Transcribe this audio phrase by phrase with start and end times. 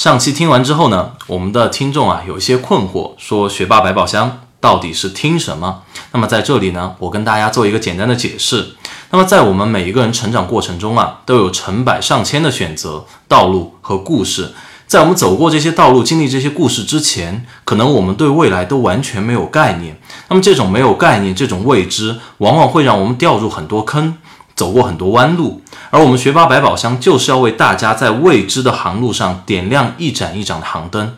[0.00, 5.82] 上期听完之后呢，我们的听众啊有一些困惑，说学霸百宝箱到底是听什么？
[6.12, 8.76] 那么在这里呢，我跟大家做一个简单的解释。
[9.10, 14.54] 那么在我们每一个人成长过程中啊，都有成百上千的选择、道路和故事。
[14.86, 20.00] 在我们走过这些道路、经历这些故事之前，可能我们对未来都完全没有概念。
[20.30, 24.16] 那么这种没有概念、这种未知，往往会让我们掉入很多坑。
[24.56, 31.14] 走过很多弯路，而我们学霸百宝箱就是要为大家在未知的航路上点亮一盏一盏的航灯。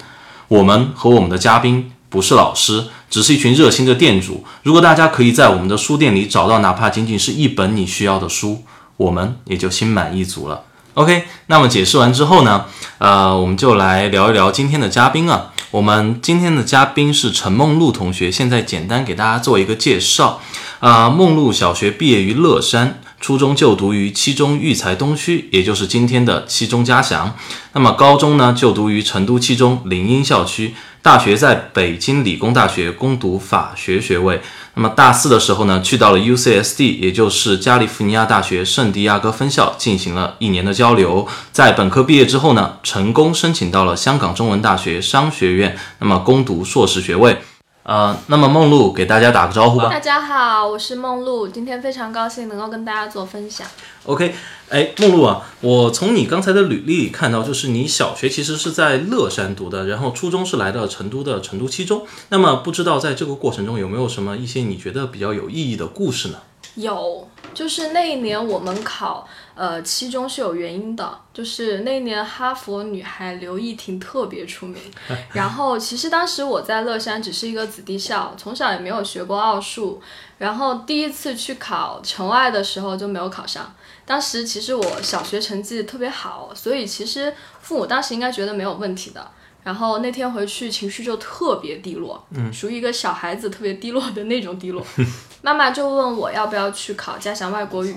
[0.49, 4.45] 我们和我们的嘉宾不是老师，只是一群热心的店主。
[4.63, 8.65] 如果大家可以在我们的书店里找到哪怕仅仅是一本你需要的书，
[8.97, 10.63] 我们也就心满意足了。
[10.95, 12.67] OK，那么解释完之后呢，
[12.99, 15.53] 呃，我们就来聊一聊今天的嘉宾啊。
[15.71, 20.41] 我们今天的嘉宾是陈梦露同学，现在简单给大家做一个介绍。
[20.81, 23.01] 啊，梦露小学毕业于乐山。
[23.23, 27.37] 初中就读于七中育才东区，也就是今天的七中嘉祥。
[27.73, 30.75] 那么高中呢，就读于成都七中林荫校区。
[31.01, 34.41] 大学在北京理工大学攻读法学学位。
[34.75, 41.29] 那么大四的时候呢，去到了 UCSD，也就是加利福尼亚大学圣地亚哥分校，进行了一年的交流。
[41.53, 47.39] 在本科毕业之后呢，成功申请到了香港中文大学商学院，那么攻读硕士学位。
[47.85, 49.89] 呃，那么梦露给大家打个招呼吧。
[49.89, 53.67] 大家好，我是梦露，今天非常高兴能够跟大家做分享。
[54.05, 54.33] OK，
[54.69, 62.07] 哎，梦露啊，我从你刚才的履历看到，就是你小学其实是在乐山读的，然后初中是来到成都的成都七中。
[62.29, 66.39] 那么不知道在这个过程中有没有什么一些你觉得比较有意义的故事呢？
[66.77, 74.81] 有，就是那一年我们考呃其中是有原因的，就是那一年哈佛女孩刘亦婷特别出名。
[75.33, 80.01] 然后其实当时我在乐山只是一个子弟校，从小也没有学过奥数，
[80.39, 83.75] 然后第一次去考城外的时候就没有考上。
[84.05, 89.31] 当时其实我小学成绩特别好，所以其实父母当时应该觉得没有问题的。
[89.65, 94.85] 然后那天回去情绪就特别低落，嗯，属于一个小孩子特别低落的那种低落。
[95.41, 97.95] 妈妈就问我要不要去考加强外国语，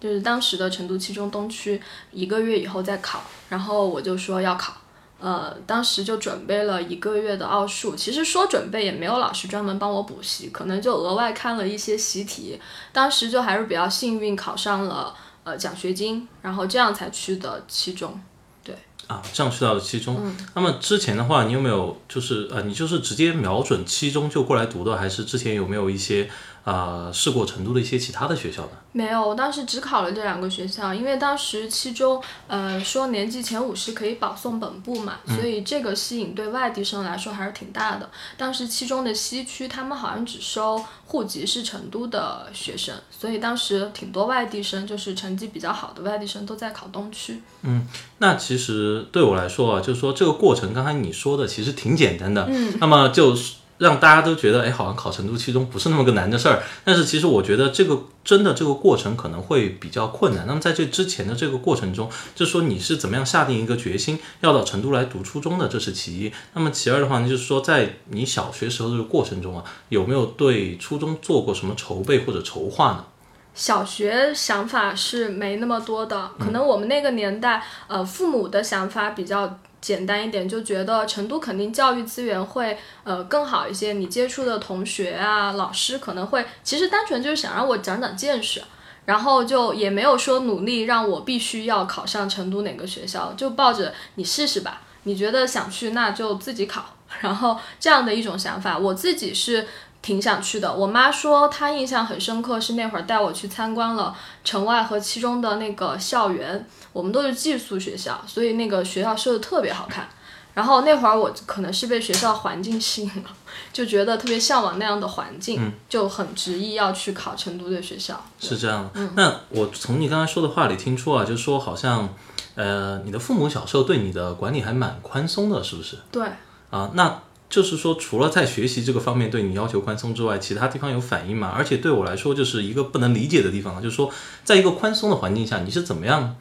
[0.00, 1.80] 就是当时的成都七中东区，
[2.10, 3.22] 一个月以后再考。
[3.50, 4.72] 然后我就说要考，
[5.18, 7.94] 呃，当时就准备了一个月的奥数。
[7.94, 12.58] 其实说准备也没有老师专门帮我补习，可能就额外看了一些习题。
[12.92, 18.18] 当时就还是比较幸运考上了呃奖学金，然后这样才去的七中。
[18.64, 18.74] 对
[19.08, 20.34] 啊，这样去到了七中。
[20.54, 26.30] 那么之前的话，你有没有就是呃，你就是直接瞄准七中就过来读的，还是之前有没有一些？
[26.64, 28.70] 啊，试过成都的一些其他的学校呢？
[28.92, 38.10] 没有，我当时只考了这两个学校，因为当时七中，呃，说年级前五十可以保送本部嘛，所以这个吸引对外地生来说还是挺大的。
[38.36, 47.40] 当时七中的西区，他们好像只收户籍是成都的学生，所以当时挺多外地生，就是成绩比较好的外地生都在考东区。
[47.62, 47.86] 嗯，
[48.18, 52.46] 那其实对我来说啊，就是说这个过程，刚才你说的其实挺简单的。
[52.50, 53.36] 嗯，那么就。
[53.80, 56.62] 让大家都觉得，哎，好像考成都七中不是那么个难的事儿。
[56.84, 60.44] 但是其实我觉得这个真的这个过程可能会比较困难。
[60.46, 66.32] 那么在这之前的这个过程中，就说你是怎么样下定一个决心要到成都来读初中的，这是其一。
[66.52, 73.06] 那么其二的话呢，就是说在你小学时候这个过程中啊，有没有对初中做过什么筹备或者筹划呢？
[73.54, 79.58] 小学想法是没那么多的，可能我们那个年代，呃，父母的想法比较。
[79.80, 88.62] 简单一点，就觉得成都肯定教育资源会呃更好一些，你接触的同学啊、老师可能会，其实单纯就是想让我长长见识，
[89.06, 96.84] 然后就也没有说努力让我必须要考上成都哪个学校，就抱着你试试吧，你觉得想去那就自己考，
[97.20, 99.66] 然后这样的一种想法，我自己是。
[100.02, 100.72] 挺想去的。
[100.72, 106.66] 我妈说她印象很深刻，是那会儿带我去参观了城外和七中的那个校园。
[106.92, 110.08] 我们都是寄宿学校，所以那个学校修的特别好看。
[110.52, 113.30] 然后那会儿我可能是被学校环境吸引了，
[113.72, 118.20] 就觉得特别向往那样的环境，就很执意要去考成都的学校。
[118.40, 118.90] 是这样。
[119.14, 122.08] 那我从你刚才说的话里听出啊，就是说好像，
[122.56, 125.96] 呃，你的父母小时候对你的管理还蛮宽松的，是不是？
[126.10, 126.26] 对。
[126.70, 127.20] 啊，那。
[127.50, 131.52] 就是说，除了在学习这个方面对你要求宽松之外，其他地方有反应吗？
[131.54, 134.08] 而且对我来说，就是一个不能理解的地方，就是说，
[134.44, 136.36] 在一个宽松的环境下，你是怎么样，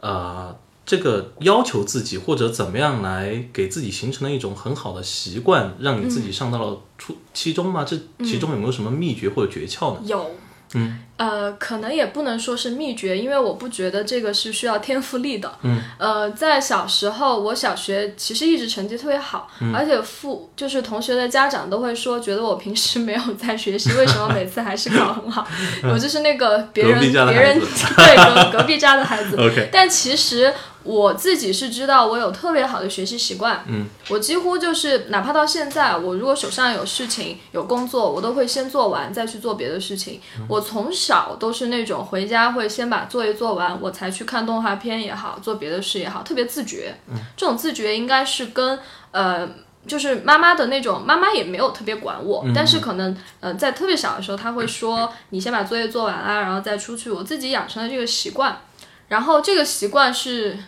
[0.00, 7.84] 呃，这个要求自己，或者怎么样来给自己形成了一种很好的习惯，让你自己上到了初期中吗？
[7.84, 10.00] 这其中有没有什么秘诀或者诀窍呢？
[10.06, 10.30] 有，
[10.74, 15.50] 嗯，呃，可能也不能说是秘诀，因为我不觉得这个是需要天赋力的。
[15.62, 25.46] 嗯，呃，在小时候，我小学其实一直成绩特别好，而且父就是同学的家长都会说，觉得我平时没有在学习，为什么每次还是考很好？
[25.90, 27.58] 我就是那个别人别人
[27.96, 29.36] 对隔隔壁家的孩子。
[29.40, 30.52] OK 但其实
[30.88, 40.18] 我自己是知道我有特别好的学习习惯，嗯，我几乎就是哪怕到现在，我如果手上有事情有工作，我都会先做完再去做别的事情。
[40.48, 46.94] 我从小都是那种回家会先把作业做完，我才去看动画片也好，做别的事也好，特别自觉。
[47.36, 48.78] 这种自觉应该是跟
[49.12, 49.48] 呃。
[49.86, 57.10] 就是妈妈的那种，妈妈也没有特别管我，但是可能呃在特别小的时候，她会说你先把作业做完啊，然后再出去。
[57.10, 58.60] 我自己养成了这个习惯，
[59.06, 60.58] 然后这个习惯是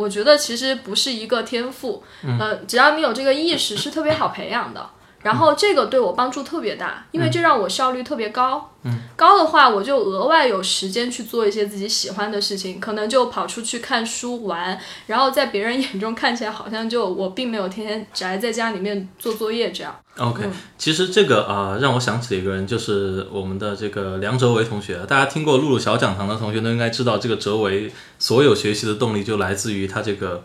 [0.00, 2.02] 我觉得其实不是一个天赋，
[2.38, 4.88] 呃，只要你有这个意识，是特别好培养的。
[5.22, 8.70] 然后这个对我帮助特别大，因为这让我效率特别高。
[8.82, 19.94] 嗯，高的话，我就额外有时间去做一些自己喜欢的事情，可能就跑出去看书玩，然后在别人 眼中看起来好像就我并没有天天宅在家里面做作业这样。
[20.16, 24.96] OK，、其实这个啊、呃让我想起了一个人，就是我们的这个梁哲维同学。
[25.06, 30.42] 大家听过露露小讲堂的同学都应该知道，这个哲维所有学习的动力就来自于他这个。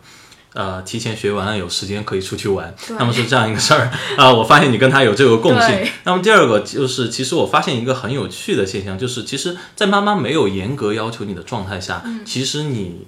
[0.56, 5.86] 呃，提前学完了，有时间可以出去玩，那么是这样一个事儿 啊、我发现你跟他有这个共性。
[6.06, 13.06] 那么第二个就是，其实我发现一个很有趣的现象，就是其实，在妈妈没有严格要求你的状态下，其实你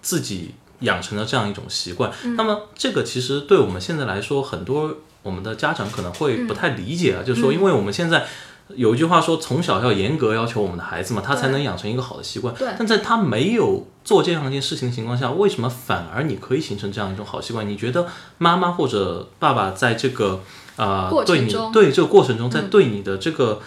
[0.00, 2.12] 自己养成了这样一种习惯。
[2.36, 8.24] 那么这个其实对我们现在来说，很多我们的家长可能会不太理解啊，就是说，因为我们现在。
[8.76, 12.54] 有一句话说，从小要严格要求我们的孩子嘛，他才能养成一个好的习惯。
[12.54, 17.68] 对但在他没有做这样一件事情的情况下，为什么反而你可以形成这样一种好习惯？
[17.68, 18.06] 你觉得
[18.38, 20.40] 妈妈或者爸爸在这个
[20.76, 23.60] 啊、对你对这个过程中，在对你的这个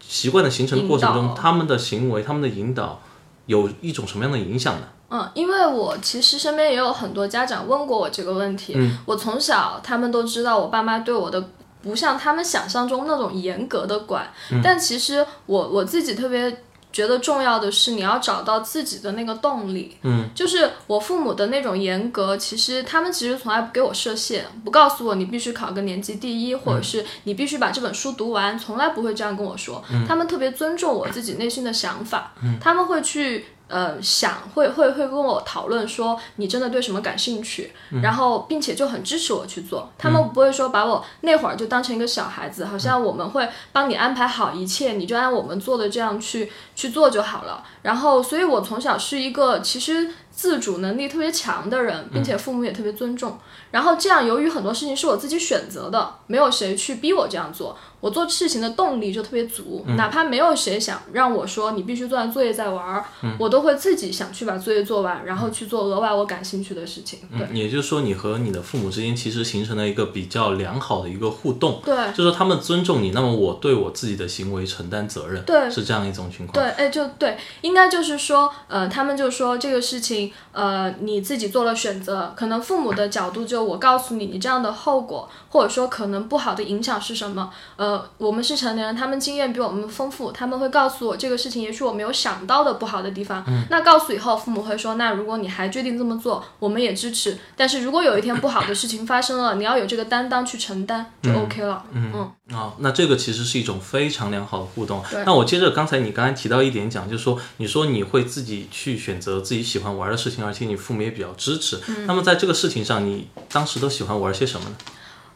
[0.00, 3.00] 习惯的形成的过程中，他们的行为、他们的引导
[3.46, 4.82] 有一种什么样的影响呢？
[5.10, 8.72] 嗯，因为我其实身边也有很多家长问过我这个问题。
[8.74, 11.50] 嗯我从小他们都知道我爸妈对我的
[11.82, 16.56] 不像他们想象中那种严格的管，嗯但其实我我自己特别。
[16.92, 29.82] 觉得重要的是你要找到自己的那个动力，嗯，就是我父母的那种严格，其实他们其实从来不给我设限，不告诉我你必须考个年级第一，或者是你必须把这本书读完，从来不会这样跟我说。
[30.06, 37.72] 他们特别尊重我自己内心的想法，他们会去呃想，会会会跟我讨论说你真的对什么感兴趣，
[38.02, 39.90] 然后并且就很支持我去做。
[39.96, 47.64] 他们不会说把我那会儿就当成一个小孩子，好像我们会帮你安排好一切，你就按我们做的这样去去做就好了。
[47.80, 53.38] 然后，所以我从小是一个其实自主能力特别强的人，并且父母也特别尊重。
[53.72, 59.84] 然后这样，由于很多事情是我自己选择的，没有谁去逼我这样做，我做事情的动力就特别足。
[59.96, 63.04] 哪怕没有谁想让我说你必须做完作业再玩儿，
[63.38, 67.20] 我都会自己想去把作业做完，然后去做额外我感兴趣的事情。
[67.36, 71.80] 对嗯，也就是说，你和你的父母之间其实形成了一个比较良好的一个互动。
[71.84, 76.52] 对就是说他们尊重你，那么我对我自己的行为承担责任，对是这样一种情况。
[76.52, 93.44] 对，哎，就对，应该就是说，呃，他们就说这个事情，呃，你自己做了选择，可能父母的角度就我告诉你，你这样的后果，或者说可能不好的影响是什么，呃，我们是成年人，他们经验比我们丰富，他们会告诉我这个事情，也许我没有想到的不好的地方。
[93.70, 101.84] 那告诉以后，父母会说，那如果你还决定这么做，我们也支持，但是如果有一天不好的事情发生了， 你要有这个担当去承担，就 OK 了。
[101.92, 105.02] 嗯啊、那这个其实是一种非常良好的互动。
[105.24, 111.80] 那我接着刚才你刚才提到一点讲，就是说，你说你会自己去选择自己喜欢玩的事情，而且你父母也比较支持。
[111.88, 114.76] 嗯那么在这个事情上，你当时都喜欢玩些什么呢？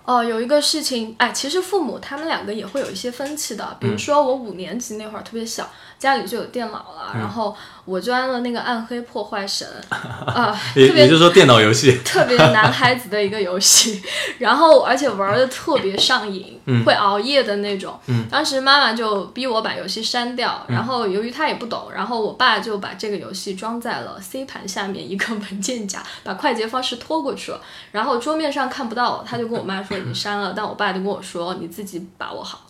[0.04, 3.76] 哦，有一个事情，哎，其实父母他们两个也会有一些分歧的。
[3.80, 5.68] 比如说我五年级那会儿特别小，
[5.98, 9.66] 家里就有电脑了，然后我就安了那个《暗黑破坏神》
[10.30, 11.98] 啊、也特别也就是说电脑游戏。
[12.04, 14.02] 特别男孩子的一个游戏，
[14.38, 17.98] 然后而且玩的特别上瘾，会熬夜的那种。
[18.30, 27.60] 当时妈妈就逼我把游戏删掉，然后由于她也不懂，然后我爸就把这个游戏装在了 C 盘下面一个文件夹，把快捷方式拖过去了，
[27.92, 32.65] 然后桌面上看不到，他就跟我妈说已经删了，但我爸就跟我说你自己把握好。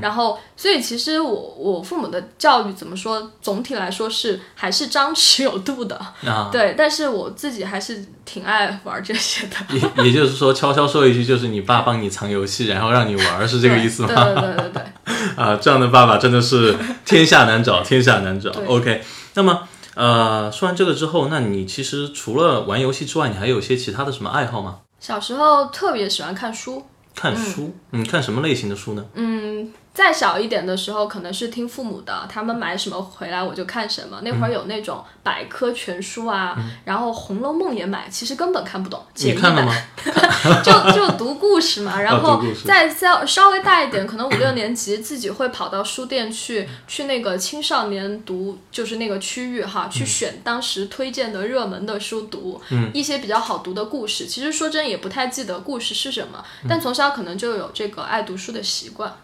[0.00, 3.30] 然后，所以其实我我父母的教育怎么说？
[3.40, 6.74] 总体来说是还是张弛有度的，啊，对。
[6.76, 9.56] 但是我自己还是挺爱玩这些的。
[9.70, 14.08] 也也就是说，悄悄说一句，就是你爸帮你藏游戏，然后让你玩，是这个意思吗？
[14.08, 14.82] 对对对对对，
[15.36, 18.50] 啊，这样的爸爸真的是天下难找，天下难找。
[18.66, 19.02] OK，
[19.34, 24.78] 那么呃，说完这个之后，那你其实除了玩游戏之外，你还有一些其他的什么爱好吗？
[25.00, 26.84] 小时候特别喜欢看书，
[27.14, 29.06] 看书，嗯，看什么类型的书呢？
[29.14, 34.20] 嗯，再小一点的时候，可能是听父母的，他们买什么回来我就看什么。
[34.22, 39.74] 那会儿有那种百科全书啊，然后《红楼梦》也买，其实根本看不懂，你简易版看了吗？
[40.64, 52.60] 就就读故事嘛，然后再稍稍微大一点，可能五六年级自己会跑到书店去去那个青少年读，就是那个区域哈，去选当时推荐的热门的书读，
[52.92, 54.26] 一些比较好读的故事。
[54.26, 59.14] 其实说真也不太记得故事是什么，但从小可能就有这个爱读书的习惯。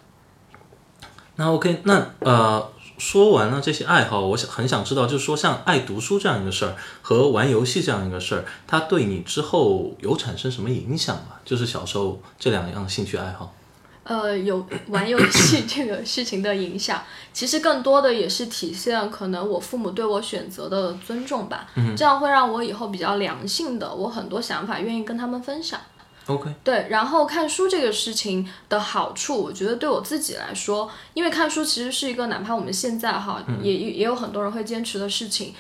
[1.40, 11.36] 那 OK，那呃，说完了这些爱好，我想很想知道，就是说像爱读书这样一个事儿和玩游戏这样一个事儿，它对你之后有产生什么影响吗？
[11.42, 13.54] 就是小时候这两样兴趣爱好。
[14.02, 21.66] 呃，有玩游戏这个事情的影响，其实更多的也是体现可能我父母对我选择的尊重吧。
[21.74, 25.80] 嗯，这样会让我以后比较良性的，我很多想法愿意跟他们分享。
[26.30, 35.54] OK，对，然后看书这个事情的好处，我觉得对我自己来说，因为看书其实是一个哪怕我们现在哈，也也也有很多人会坚持的事情，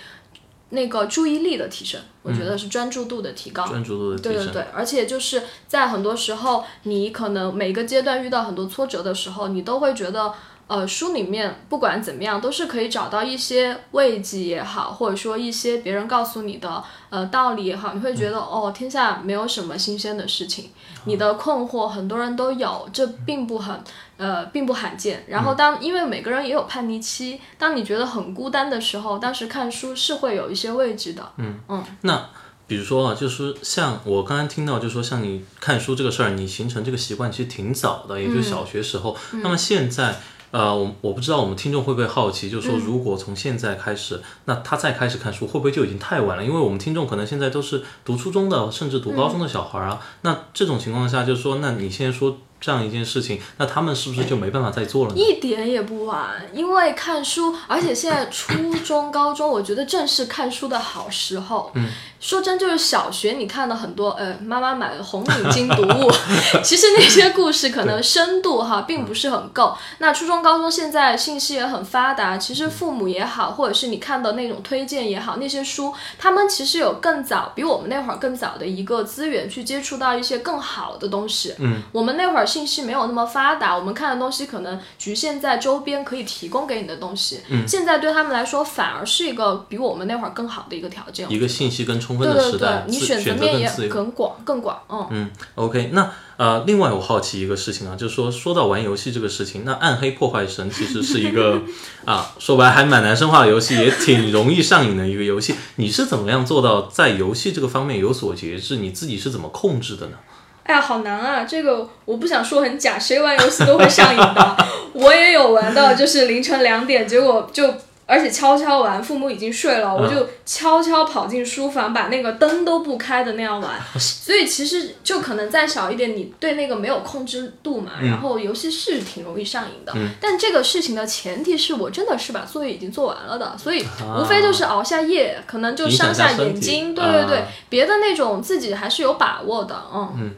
[0.70, 3.66] 那个注意力的提升，我觉得是专注度的提高。
[3.66, 4.32] 专注度的提升。
[4.34, 10.32] 对对对，而且就是在很多时候，你可能每个阶段遇到很多挫折的时候，你都会觉得，
[10.70, 20.70] 呃，书里面不管怎么样，都是可以找到一些慰藉也好，或者说一些别人告诉你的呃道理也好，你会觉得、哦，天下没有什么新鲜的事情，
[21.06, 23.82] 你的困惑很多人都有，这并不很。
[24.16, 25.24] 呃，并不罕见。
[25.28, 31.32] 然后当因为每个人也有叛逆期，当你觉得很孤单的时候，当时看书是会有一些慰藉的。
[31.38, 32.28] 嗯嗯那
[32.66, 39.16] 比如说啊，就是像我刚刚听到，就是说像你看书这个事儿，你形成这个习惯其实挺早的，也就是小学时候。
[39.42, 46.44] 那么现在，呃，我我不知道我们听众会不会好奇，就是说如果从现在开始，那他再开始看书，会不会就已经太晚了？
[46.44, 50.00] 因为我们听众可能现在都是读初中的，甚至读高中的小孩啊。
[50.22, 55.20] 那这种情况下，就是说，那你现在说这样一件事情，那他们是不是就没办法再做了呢？
[55.20, 61.70] 一点也不晚，因为看书，而且现在初中、高中，我觉得正是看书的好时候。
[61.74, 61.88] 嗯，
[62.20, 66.10] 说真，就是小学你看到很多，呃， 妈妈买的红领巾读物，
[66.62, 69.74] 其实那些故事可能深度哈并不是很够。
[69.98, 81.54] 那初中、高中现在信息也很发达，其实父母也好，或者是你看的那种推荐也好，那些书，他们其实有更早，比我们那会儿更早的一个资源去接触到一些更好的东西。
[81.58, 87.40] 嗯，我们那会儿信息没有那么发达，我们看的东西可能局限在周边可以提供给你的东西。
[87.48, 91.26] 嗯，现在对他们来说反而是一个比我们那会儿更好的一个条件。
[91.30, 93.88] 一个信息更充分对对对的时代，，你选择面也。
[93.88, 95.06] 更广更广，嗯。
[95.10, 101.62] 嗯，OK，那呃，另外我好奇一个事情啊，就是说说到玩游戏这个事情，那《暗黑破坏神》其实是一个
[102.04, 105.54] 啊，说白还蛮男生化的游戏，也挺容易上瘾的一个游戏。
[105.76, 108.76] 你是怎么样做到在游戏这个方面有所节制？
[108.76, 110.16] 你自己是怎么控制的呢？
[110.64, 111.44] 哎呀，好难啊！
[111.44, 114.56] 这个我不想说很假，谁玩游戏都会上瘾的。
[114.94, 117.74] 我也有玩到，就是凌晨两点，结果就
[118.10, 123.80] 而且悄悄玩，父母已经睡了，我就悄悄跑进书房，把那个灯都不开的那样玩。
[123.96, 129.94] 所以其实就可能再小一点，你对那个没有控制度嘛，然后游戏是挺容易上瘾的。
[130.20, 133.86] 但这个事情的前提是我真的是把作业已经做完了的，所以
[134.18, 136.92] 无非就是熬下夜，可能就伤下眼睛。
[136.92, 137.46] 对对对，啊。
[137.68, 140.12] 别的那种自己还是有把握的，嗯。
[140.18, 140.34] 嗯。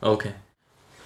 [0.00, 0.32] OK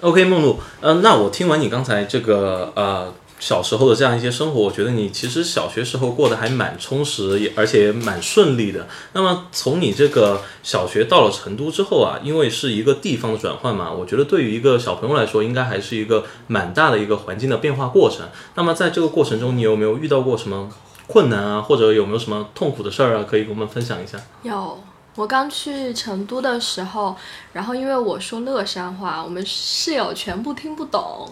[0.00, 3.12] OK，梦露，呃，那我听完你刚才这个呃
[3.44, 8.88] 小时候的这样一些生活，我觉得你其实小学时候过得还蛮充实，也而且蛮顺利的。
[9.12, 18.26] 那么从你这个小学到了成都之后啊，因为是一个地方的转换嘛，我觉得对于一个小朋友来说，应该还是一个蛮大的一个环境的变化过程。
[18.54, 20.70] 那么在这个过程中，你有没有遇到过什么
[21.06, 24.18] 困难啊，或者有没有什么痛苦的事儿啊，可以跟我们分享一下？
[24.42, 24.82] 有，
[25.16, 27.14] 我刚去成都的时候，
[27.52, 31.28] 然后因为我说乐山话，我们室友全部听不懂。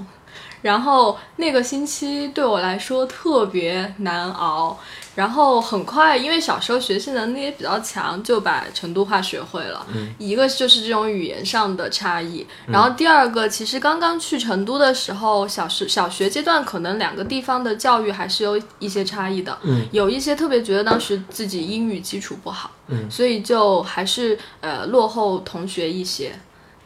[0.63, 4.79] 然后那个星期对我来说特别难熬，
[5.15, 9.85] 然后很快，因为小时候学习能力也比较强，就把成都话学会了。
[10.19, 19.59] 一个就是这种语言上的差异，然后第二个，其实刚刚去成都的时候，小时小学阶段可能两个地方的教育还是有一些差异的。
[19.63, 26.33] 嗯，有一些特别觉得当时自己英语基础不好，嗯，所以就还是呃落后同学一些。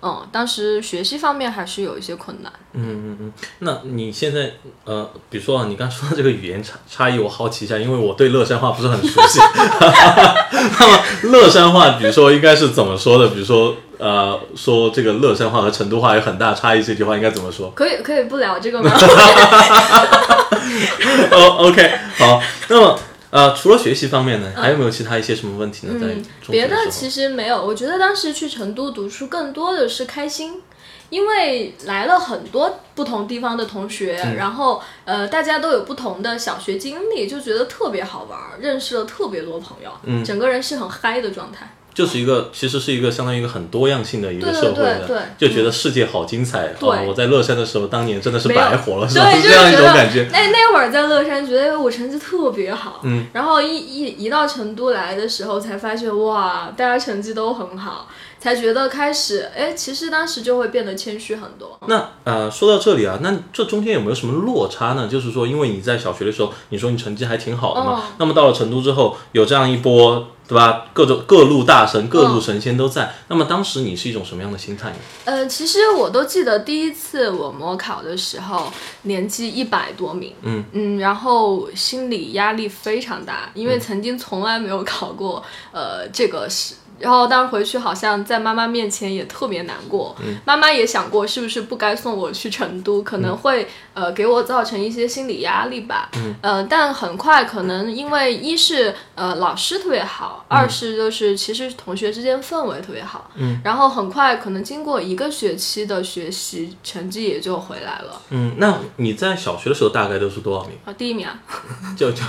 [0.02, 2.52] 嗯，当时学习方面还是有一些困难。
[2.74, 4.52] 嗯嗯嗯，那你现在
[4.84, 9.40] 呃，比如说啊，你刚说的这个语言差差异，我好奇一下，因为我对乐山话不是很熟悉。
[10.78, 13.28] 那么乐山话，比如说应该是怎么说的？
[13.28, 17.70] 比如说呃，说这个乐山话和成都话有很大差异，这句话应该怎么说？
[17.74, 18.90] 可以可以不聊这个吗？
[21.32, 22.42] 哦，OK，好。
[22.68, 22.98] 那么
[23.30, 25.98] 呃，除了学习方面呢，还有没有其他一些什么问题呢？
[26.00, 26.14] 在
[26.48, 30.62] 别的其实没有，我觉得当时去成都读书更多的是开心。
[31.08, 41.72] 因为来了很多不同地方的同学，嗯然后呃，大家都有不同的小学经历，就觉得特别好玩儿，认识了特别多朋友，嗯整个人是很嗨的状态。
[41.96, 46.66] 就是一个，其实是一个相当于一个很多样性的一个社会的，对对就觉得世界好精彩。
[46.78, 49.32] 对哦，我在乐山的时候，当年真的是白活了，是吧？
[49.32, 50.28] 这样一种感觉。
[50.30, 61.78] 那那会儿在乐山，觉得我成绩特别好，嗯，然后一一一到成都来的时候，才发现哇，大家成绩都很好，才觉得开始，哎，其实当时就会变得谦虚很多。
[61.86, 65.08] 那呃，说到这里啊，那这中间有没有什么落差呢？
[65.08, 70.86] 就是说，因为你在小学的时候，你说你成绩还挺好的嘛，嗯那么到了成都之后，有这样一波，对吧？
[70.92, 73.12] 各种各路大神、各路神仙都在。
[73.28, 74.96] 那么当时你是一种什么样的心态呢？
[75.24, 78.72] 呃，其实我都记得第一次我模考的时候，
[79.02, 80.32] 年级一百多名，
[80.72, 86.74] 嗯然后心理压力非常大，因为曾经从来没有考过，呃，这个是。
[86.98, 96.10] 然后当时回去好像在妈妈面前也特别难过，妈妈也想过是不是不该送我去成都，可能会、呃给我造成一些心理压力吧。
[96.40, 103.60] 呃，但很快可能因为一是呃老师特别好，二是就是其实同学之间氛围特别好，嗯。
[103.64, 108.20] 然后很快可能经过一个学期的学习，成绩也就回来了。
[108.30, 110.78] 嗯，那你在小学的时候大概都是多少名？
[110.84, 111.38] 啊，第一名啊，
[111.96, 112.22] 就就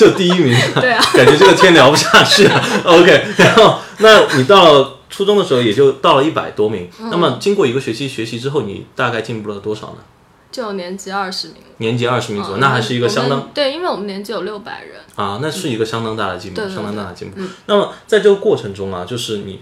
[0.00, 2.64] 就第一名， 对啊，感觉这个天聊不下去了。
[2.84, 6.88] OK，然后那你到了初中的时候，也就到了一百多名。
[6.98, 9.98] 嗯那么经过一个学期学习之后，你大概进步了多少呢？
[10.50, 11.56] 就年级二十名。
[11.76, 17.40] 年级二十名左右，嗯那还是一个相当对，因为我们年级有六百人，啊，那是一个相当大的进步，相当大的进步。
[17.40, 19.60] 嗯那么在这个过程中啊，就是你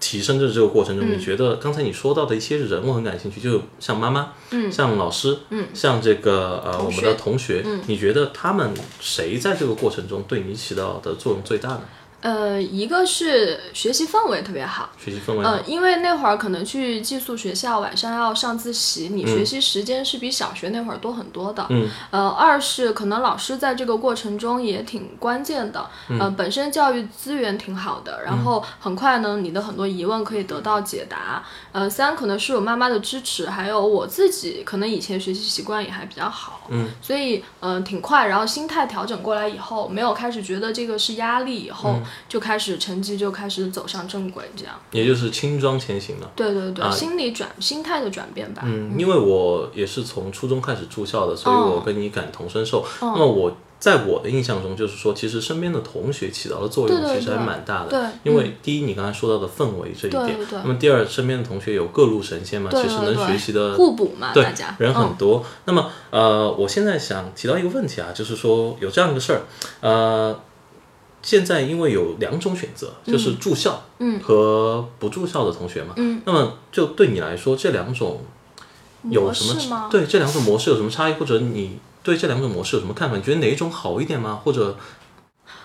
[0.00, 1.16] 提升的这个过程中，嗯。
[1.16, 4.72] 你觉得刚才你说到的一些人，我很感兴趣，就像妈妈，嗯。
[4.72, 5.66] 像老师，嗯。
[5.72, 7.80] 像这个呃我们的同学，嗯。
[7.86, 11.82] 你觉得他们谁在这个过程中对你起到的作用最大呢？
[12.20, 21.66] 呃，一个是学习氛围特别好，学习氛围嗯，呃，因为那会儿可能去寄宿学校，晚上要上自习，你学习时间是比小学那会儿多很多的。
[21.70, 21.88] 嗯。
[22.10, 31.42] 呃，二是可能老师在这个过程中也挺关键的，呃，本身教育资源挺好的，然后很快呢，你的很多疑问可以得到解答。
[31.72, 44.74] 呃，三可能是我妈妈的支持，还有我自己可能以前学习习惯也还比较好，嗯，所以嗯、呃挺快，然后心态调整过来以后，没有开始觉得这个是压力，以后就开始成绩就开始走上正轨，这样。
[44.92, 46.30] 也就是轻装前行了。
[46.34, 48.62] 对对对，啊心理转心态的转变吧。
[48.64, 52.84] 嗯，因为我也是从初中开始住校的，所以哦我跟你感同身受。
[53.00, 57.88] 那么我在我的印象中，就是说，其实身边的同学起到的作用其实还蛮大的。
[57.88, 65.42] 对因为第一，你刚才说到的氛围这一点那么第二，身边的同学有各路神仙嘛，其实能学习的互补嘛，对大家人很嗯多。
[65.64, 69.40] 那么呃，我现在想提到一个问题啊，就是说有这样一个事儿，
[69.80, 70.38] 呃，
[71.22, 78.24] 现在因为有两种选择，就是住校，嗯和不住校的同学嘛，嗯，那么就对你来说，这两种
[79.04, 79.88] 有什么？
[79.90, 83.16] 对这两种模式有什么差异，或者你对这两种模式有什么看法？
[83.16, 84.40] 你觉得哪一种好一点吗？
[84.42, 84.76] 或者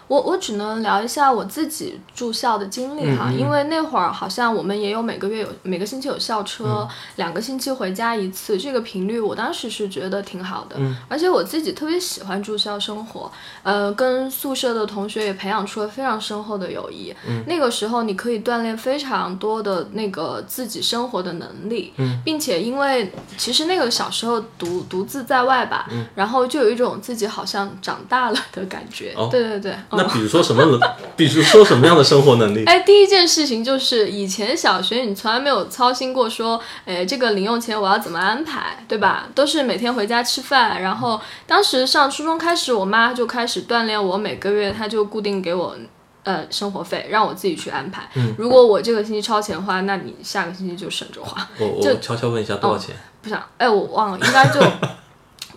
[0.07, 3.39] 我我只能聊一下我自己住校的经历哈，嗯嗯。
[3.39, 6.87] 因为那会儿好像我们也有每个月有每个星期有校车，嗯。
[7.15, 10.95] 两个星期回家一次，这个频率我当时是觉得挺好的，嗯。
[11.07, 13.31] 而且我自己特别喜欢住校生活，
[13.63, 17.13] 呃，跟宿舍的同学也培养出了非常深厚的友谊。
[17.27, 17.43] 嗯。
[17.47, 22.21] 那个时候你可以锻炼非常多的那个自己生活的能力，嗯。
[22.23, 26.05] 并且因为其实那个小时候独独自在外吧，嗯。
[26.13, 29.13] 然后就有一种自己好像长大了的感觉。
[29.17, 29.29] 哦。
[29.31, 30.79] 对对对，嗯那比如说什么能，
[31.15, 32.65] 比如说什么样的生活能力？
[32.65, 39.27] 哎，第一件事情就是以前小学你从来没有操心过说，哎，这个零用钱我要怎么安排，对吧？
[39.33, 45.75] 都是每天回家吃饭，然后当时上初中开始，我妈就开始锻炼我，每个月她就固定给我。
[46.23, 48.09] 呃，生活费让我自己去安排。
[48.35, 51.47] 如果我这个星期超前花，那你下个星期就省着花。
[51.59, 52.95] 我我悄悄问一下多少钱？
[53.21, 54.59] 不想，哎，我忘了，应该就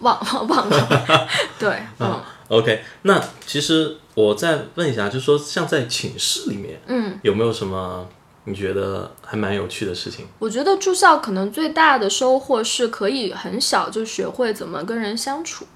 [0.00, 1.26] 忘忘 忘了。
[1.58, 8.08] 对， 嗯 OK，那其实我再问一下，就是说像在寝室里面嗯，有没有什么
[8.48, 10.24] 你觉得还蛮有趣的事情？
[10.38, 15.66] 我觉得住校可能最大的收获是可以很小就学会怎么跟人相处，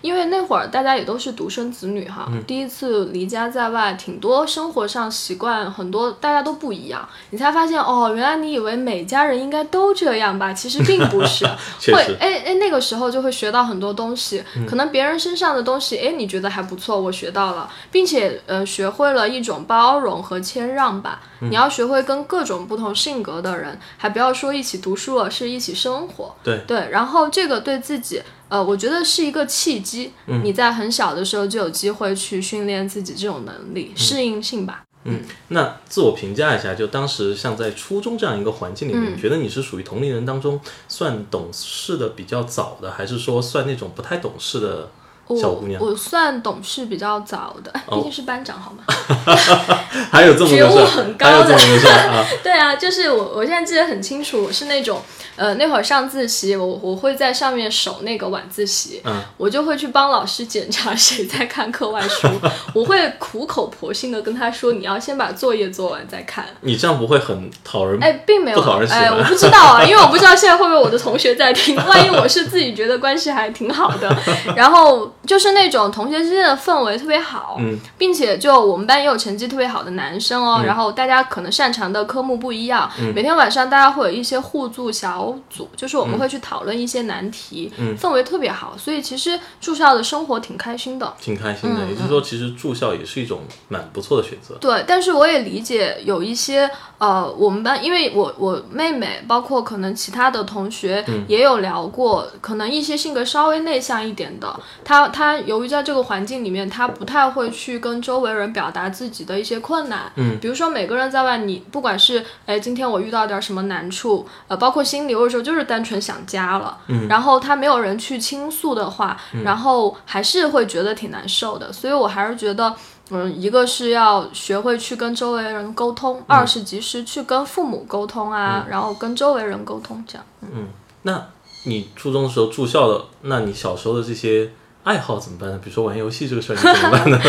[0.00, 11.44] 因为那会儿大家也都是独生子女哈，第一次离家在外，挺多生活上习惯很多大家都不一样，你才发现哦，原来你以为每家人应该都这样吧，其实并不是，
[11.92, 21.20] 会哎哎那个时候就会学到很多东西，可能别人身上的东西，哎你觉得还不错，我学到了，并且呃学会了一种包容和谦让吧。
[21.40, 26.34] 你要学会跟各种不同性格的人，还不要说一起读书了，是一起生活。
[26.42, 28.20] 对对，然后这个对自己。
[28.48, 30.12] 呃，我觉得是一个契机。
[30.26, 34.82] 嗯你在很小的时候就有机会去训练自己这种能力，适应性吧。
[35.04, 44.90] 嗯，那自我评价一下，就当时像在初中这样一个环境里面，嗯你觉得你是属于同龄人当中算懂事的比较早的，还是说算那种不太懂事的
[45.28, 45.80] 小我姑娘？
[45.82, 48.84] 我算懂事比较早的，毕竟是班长好吗？
[50.10, 51.56] 还有这么觉悟， 很高的？
[52.42, 55.00] 对啊，就是我，我现在记得很清楚，我是那种，
[55.36, 62.28] 呃，那会儿上自习，我我会在上面守那个晚自习，嗯，我就会去帮老师检查谁在看课外书，
[62.74, 66.44] 我会苦口婆心的跟他说，你要先把作业做完再看。
[66.60, 67.98] 你这样不会很讨人？
[68.02, 74.14] 哎，并没有不讨人，喜哎，欢我不知道啊，因为我不知道现在会不会我的同学在听，万一我是自己觉得关系还挺好的，
[74.56, 91.14] 然后就是那种同学之间的氛围特别好，嗯，并且就我们班也有成绩特别好的男生哦，然后大家可能擅长的科目不一样，每天晚上大家会有一些互助小组，就是我们会去讨论一些难题，氛围特别好，所以其实住校的生活挺开心的。
[91.20, 91.84] 挺开心的。
[91.84, 94.54] 嗯也就是说，其实住校也是一种蛮不错的选择。
[94.60, 122.74] 对，但是我也理解有一些呃，我们班因为我我妹妹，包括可能其他的同学也有聊过，可能一些性格稍微内向一点的，她她由于在这个环境里面，他不太会去跟周围人表达自己的一些困难，嗯，比如说每个人在外，你不管是哎今天我遇到点什么难处，呃，包括心里有的时候就是单纯想家了，嗯，然后他没有人去倾诉的话，然后还是会觉得挺难受的，所以我还是觉得。
[123.14, 130.24] 嗯，一个是要学会去跟周围人沟通，二是及时去跟父母沟通啊，然后跟周围人沟通，这样。
[130.40, 130.68] 嗯。
[131.02, 131.22] 那
[131.64, 134.50] 你初中的时候住校的，那你小时候的这些
[134.84, 135.58] 爱好怎么办呢？
[135.62, 137.20] 比如说玩游戏这个事儿，你怎么办呢？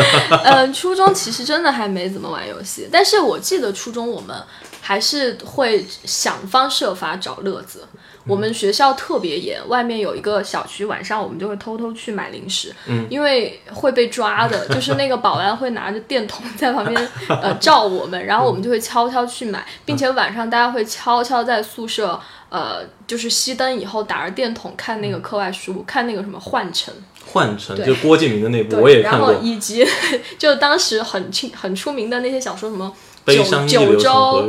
[0.43, 4.35] 呃， 初中其实真的还没怎么玩游戏，但是我记得初中我们
[4.81, 7.87] 还是会想方设法找乐子。
[8.25, 26.93] 我们学校特别严，外面有一个小区，晚上我们就会偷偷去买零食，嗯，因为会被抓的， 就是那个保安会拿着电筒在旁边 呃照我们，然后我们就会悄悄去买，并且晚上大家会悄悄在宿舍呃就是熄灯以后打着电筒看那个课外书，看那个什么换乘。
[27.25, 29.45] 换成就郭敬明的那部，我也看过然后。
[29.45, 29.85] 以及
[30.37, 32.91] 就当时很清很出名的那些小说，什么
[33.25, 34.47] 悲伤九州？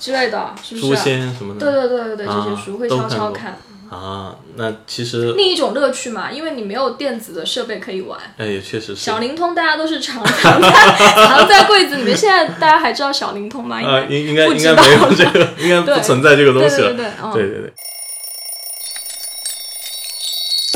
[0.00, 1.02] 之类的，是不诛是？
[1.02, 1.60] 仙什么的。
[1.60, 3.58] 对对对对对，这啊些书会悄悄看。
[3.90, 8.18] 啊，那其实另一种乐趣嘛，因为你没有电子的设备可以玩。
[8.38, 10.70] 哎也确实是小灵通大家都是藏藏在
[11.14, 13.80] 藏在柜子里面，现在大家还知道小灵通吗？
[13.80, 16.88] 应啊，该应应该应该没有这个，应该不 存在这个东西了。
[16.88, 17.32] 对对对，嗯。
[17.32, 17.72] 对对对。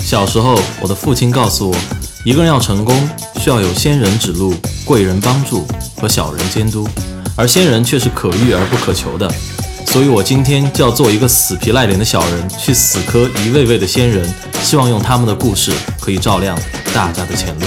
[0.08, 1.76] 小时候，我的父亲告诉我，
[2.24, 2.96] 一个人要成功，
[3.38, 5.66] 需要有仙人指路、贵人帮助
[6.00, 6.88] 和小人监督，
[7.36, 9.30] 而仙人却是可遇而不可求的。
[9.84, 14.26] 所以我今天就要做一个死皮赖脸的小人，去死磕一位位的仙人，
[14.62, 16.58] 希望用他们的故事可以照亮
[16.94, 17.66] 大家的前路。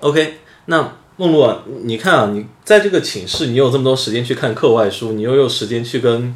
[0.00, 6.34] OK，那梦露啊，你看啊，你在这个寝室，你有这么多时间去看课外书，你又有时间去跟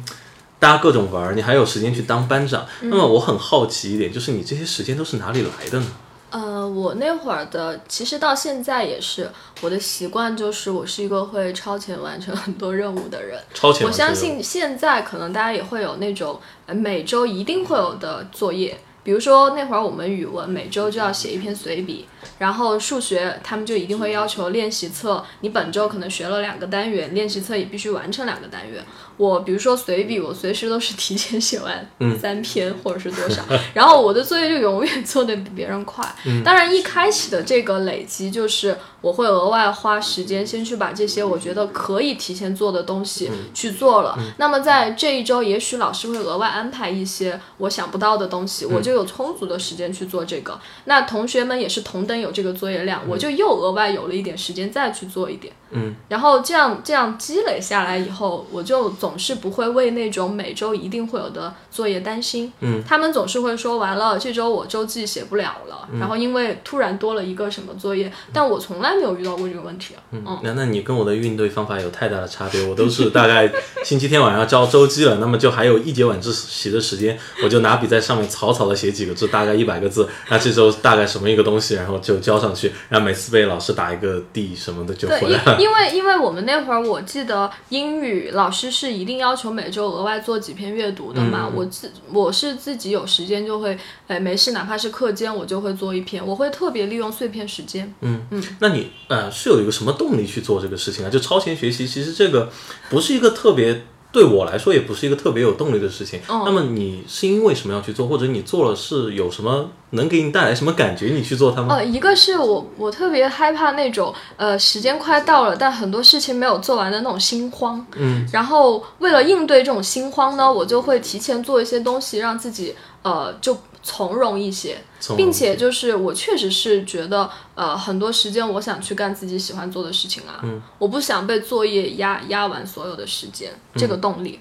[0.59, 2.65] 大家各种玩儿，你还有时间去当班长。
[2.81, 5.87] 那么我很好奇一点，就是你这些时间都是哪里来的呢？
[6.31, 13.41] 呃，我那会儿的，其实到现在也是，我的习惯就是我是一个会超前完成很多任务的人。
[13.53, 22.05] 超前我相信现在可能大家也会有那种呃每周一定会有的作业，比如说那会儿我们语文每周就要写一篇随笔，
[22.37, 28.85] 然后数学他们就一定会要求练习册，你本周可能学了两个单元，练习册也必须完成两个单元。
[29.19, 31.85] 我比如说随笔，我随时都是提前写完
[32.17, 36.03] 三篇或者是多少，然后我的作业就永远做的比别人快。
[36.45, 44.17] 当然一开始的这个累积就是我会额外花时间先去把这些我觉得可以提前做的东西去做了。
[44.37, 50.57] 那么在这一周，也许老师会额外安排一些我想不到的东西，我就有充足的时间去做这个。
[50.85, 55.53] 那同学们也是同等有这个作业量，我就又额外有了一点时间再去做一点。
[55.71, 62.51] 嗯，然后这样这样积累下来以后，我就总是不会为那种每周一定会有的作业担心。
[62.59, 70.03] 嗯，他们总是会说完了这周我周记写不了了，然后因为突然多了一个什么作业，但我从来没有遇到过这个问题啊。
[70.11, 73.49] 嗯，那那你跟我的应对方法有太大的差别，我都是大概
[73.85, 85.55] 星期天晚上交周记了，那么就还有一节晚自习的时间，我就拿笔在上面草草的写几个字，大概一百个字，那这周大概什么一个东西，然后就交上去，然后每次被老师打一个 D 什么的就，回来了。
[85.57, 91.49] 因因为因为我们那会儿，我记得英语老师是一定要求每周额外做几篇阅读的嘛。
[91.55, 97.93] 我自我是自己有时间就会，哎，没事，哪怕是课间，我就会做一篇，我会特别利用碎片时间。
[98.01, 101.09] 嗯嗯，那你呃是有一个什么动力去做这个事情啊？
[101.09, 102.51] 就超前学习，其实这个
[102.89, 106.19] 不是一个特别对我来说也不是一个特别有动力的事情。
[106.27, 111.75] 嗯那么你是因为什么要去做，或者你做了是有什么能给你带来什么感觉，你去做它吗？
[111.75, 117.85] 呃，一个是我我特别害怕那种呃时间快到了，但很多事情没有做完的那种心慌。
[117.97, 124.77] 嗯，然后为了应对这种心慌呢，我就会提前做一些东西，让自己呃就从容一些，
[125.15, 130.61] 并且就是我确实是觉得呃很多时间我想去干自己喜欢做的事情啊，嗯。
[130.77, 134.39] 我不想被作业压压完所有的时间，这个动力。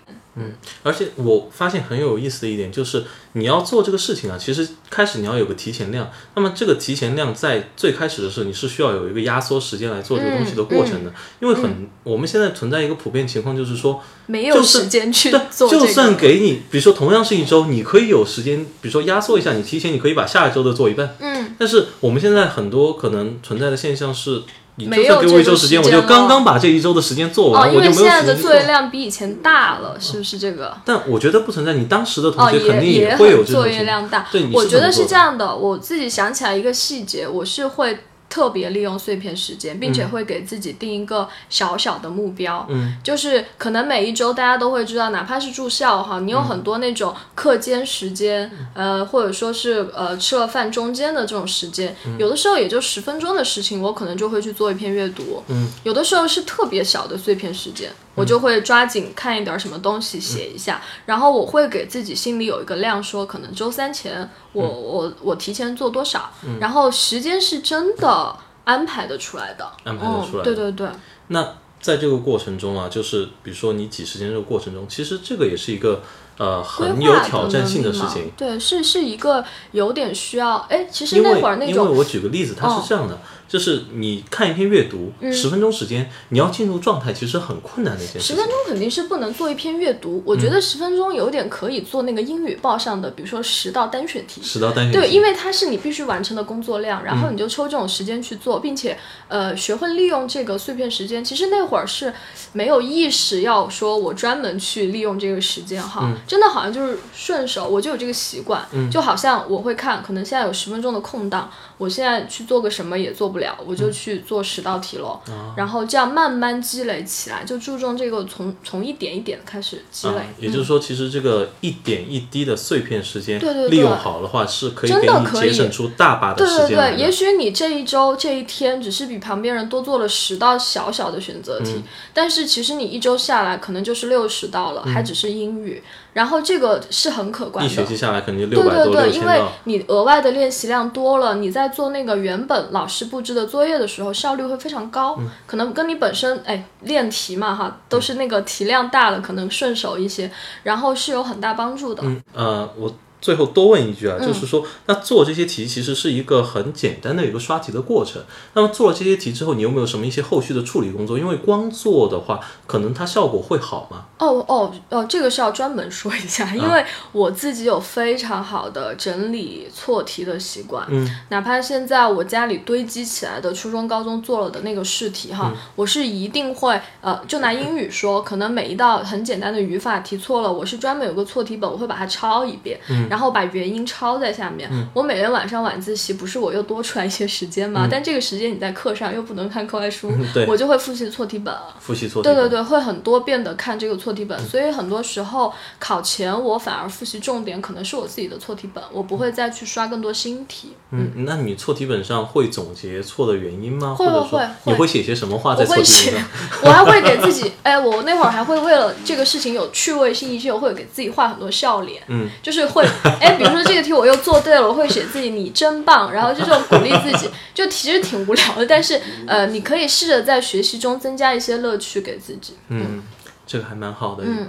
[0.83, 6.11] 而且我发现很有意思的一点就是，你要做这个事情啊，其实开始你要有个提前量。
[6.35, 11.13] 那么这个提前量在最开始的时候，你是需要有一个压缩时间来做这个东西的过程的。
[11.41, 21.17] 因为很，我们现在存在一个普遍情况，就是说，没有时间去，做这个，就算给你，比如说同样是一周，你可以有时间，比如说压缩一下，你提前你可以把下一周的做一半。
[21.21, 24.43] 嗯，但是我们现在很多可能存在的现象是，
[24.79, 28.35] 你就没有算给我一周这个时间，我就刚刚把这一周的时间做完，哦，因为我就没有现在的。
[28.41, 30.75] 作业量比以前大了，是不是这个？
[30.85, 33.69] 但我觉得不存在，你当时的同哦，学肯定也会有很作。
[33.69, 34.27] 业量大。
[34.33, 42.67] 对，我觉得是这样的，我自己想起来一个细节，我是会特别利用碎片时间，并且会给自己定一个小小的目标。
[42.69, 55.43] 嗯，就是可能每一周大家都会知道，哪怕是住校哈，你有很多那种课间时间，呃，或者说是呃吃了饭中间的这种时间，有的时候也就十分钟的事情，我可能就会去做一篇阅读。
[55.49, 57.91] 嗯，有的时候是特别小的碎片时间。
[58.19, 70.45] 我就会抓紧看一点什么东西写一下，然后我会给自己心里有一个量，说可能周三前我、我我提前做多少，然后时间是真的安排的出来的，安排的出来嗯。
[70.45, 70.89] 对对对，
[71.29, 76.03] 那在这个过程中啊，就是比如说你挤时间这个过程中，其实这个也是一个
[76.37, 78.33] 呃很有挑战性的事情。
[78.37, 83.17] 对，是是一个有点需要，哎，其实那会儿那种因为我举个例子，它哦是这样的，
[83.49, 88.47] 就是你看一篇阅读嗯十、分钟时间，你要进入状态，其实很困难的一件事情十分。
[88.49, 94.43] 钟肯定是不能做一篇阅读，我嗯觉得十分钟有点可以做那个英语报上的，比如说十道单选题。
[94.43, 98.97] 十道单元对，因为它是你必须完成的工作量，然嗯后你就抽这种时间去做，并且
[99.29, 101.25] 呃学会利用这个碎片时间。
[101.25, 102.13] 其实那会儿是
[102.53, 120.17] 没有意识要说我专门去利用这个时间哈，嗯真的好像就是顺手，我就有这个习惯，就好像我会看，可能现在有十分钟的空档，我现在去做个什么也做不了，我就去做十道题喽，啊然后这样慢慢积累起来，就注重这个从从一点一点开始积累。
[120.17, 126.97] 啊，也就是说，其实这个一点一滴的碎片时间，对对对利用好的话，是可以给你真的可以节省出大把的时间对对对。
[126.97, 137.71] 也许你这一周这一天只是比旁边人多做了十道小小的选择题，嗯但是其实你一周下来可能就是六十道了，还只是英语，然后这个是很可观的。
[137.71, 139.41] 一学期下来，可能就六百多、对对对，因为。
[139.65, 145.17] 你额外的练习量多了，你在做那个原本老师布置的作业的时候，效率会非常高。
[145.19, 150.31] 嗯可能跟你本身哎练题嘛哈，都是那个题量大了，可能顺手一些，
[150.63, 152.03] 然后是有很大帮助的。
[152.05, 158.23] 嗯，呃，我最后多问一句啊，嗯就是说，那做这些题其实是一个很简单的一个刷题的过程。
[158.55, 161.19] 那么做了这些题之后，你有没有什么一些后续的处理工作？
[161.19, 164.07] 因为光做的话，可能它效果会好吗？
[164.19, 170.87] 哦哦哦，这个是要专门说一下，因为我自己有非常好的整理错题的习惯。
[170.89, 182.79] 嗯，哪怕现在我家里堆积起来的初中、高中做了的那个试题哈，我是一定会呃，就拿英语说，可能每一道很简单的语法题错了，我是专门有个错题本，我会把它抄一遍，
[183.09, 184.71] 然后把原因抄在下面。
[184.95, 187.89] 我每天晚上晚自习，不是我又多出来一些时间嘛？
[187.91, 191.55] 但这个时间你在课上又不能看课外书，对我就会复习错题本。
[191.81, 200.73] 复习错题本对对对，会很多遍的看这个错题本，所以很多时候考前我反而复习重点可能是我自己的错题本，我不会再去刷更多新题。
[200.91, 203.95] 嗯，那你错题本上会总结错的原因吗？
[203.99, 212.87] 会会会你会会写些什么话在错我会写题本上？，我还会给自己，哎，我那会儿还会为了这个事情有趣味性一些，我会给自己画很多笑脸，嗯，就是会，
[213.21, 222.55] 哎，比如说这个题我又做对了，我会写自己你真棒，然后就这种鼓励自己，就其实挺无聊的，但是呃，你可以试着在学习中增加一些乐趣给自己。
[222.69, 223.03] 嗯，
[223.47, 224.25] 这个还蛮好的。
[224.27, 224.49] 嗯。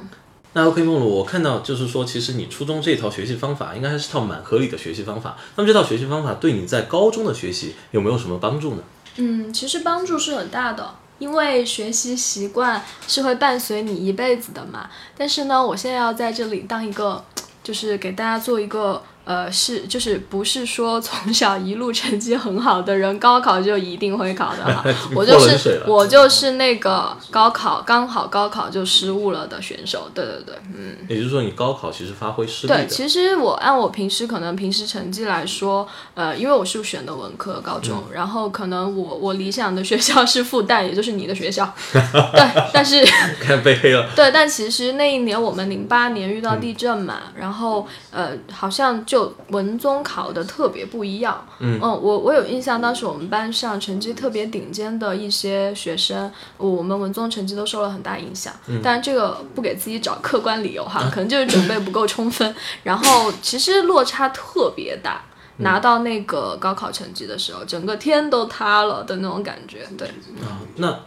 [0.54, 5.38] 那 OK 梦露，我看到就是说，其实你初中这套学习方法应该还是套蛮合理的学习方法。
[5.56, 8.82] 那么这套学习方法对你在高中的学习有没有什么帮助呢？
[9.18, 14.90] 嗯，其实帮助是很大的，因为学习习惯是会伴随你一辈子的嘛。
[15.16, 17.24] 但是呢，我现在要在这里当一个，
[17.70, 24.84] 就是给大家做一个呃，是就是不是说从小一路成绩很好的人，高考就一定会考得好。
[25.14, 30.10] 我就是我就是那个高考刚好高考就失误了的选手。
[30.16, 30.96] 对对对，嗯。
[31.08, 42.42] 也就是说，你高考其实发挥失利对，其实我按我平时可能平时成绩来说，呃，因为我是选的文科高中，嗯然后可能我我理想的学校是复旦， 也就是你的学校， 对，
[42.74, 43.06] 但是
[43.40, 44.10] 看被黑了。
[44.16, 49.19] 对，但其实那一年我们零八年遇到地震嘛，然后呃，好像就
[49.50, 51.46] 文综考的特别不一样。
[51.60, 58.54] 嗯我我有印象，当时我们班上成绩特别顶尖的一些学生，我们文综成绩都受了很大影响。
[58.68, 65.22] 嗯、但这个不给自己找客观理由哈， 可能就是准备不够充分，然后其实落差特别大。
[65.62, 70.08] 拿到那个高考成绩的时候，整个天都塌了的那种感觉，对。
[70.42, 70.98] 啊，那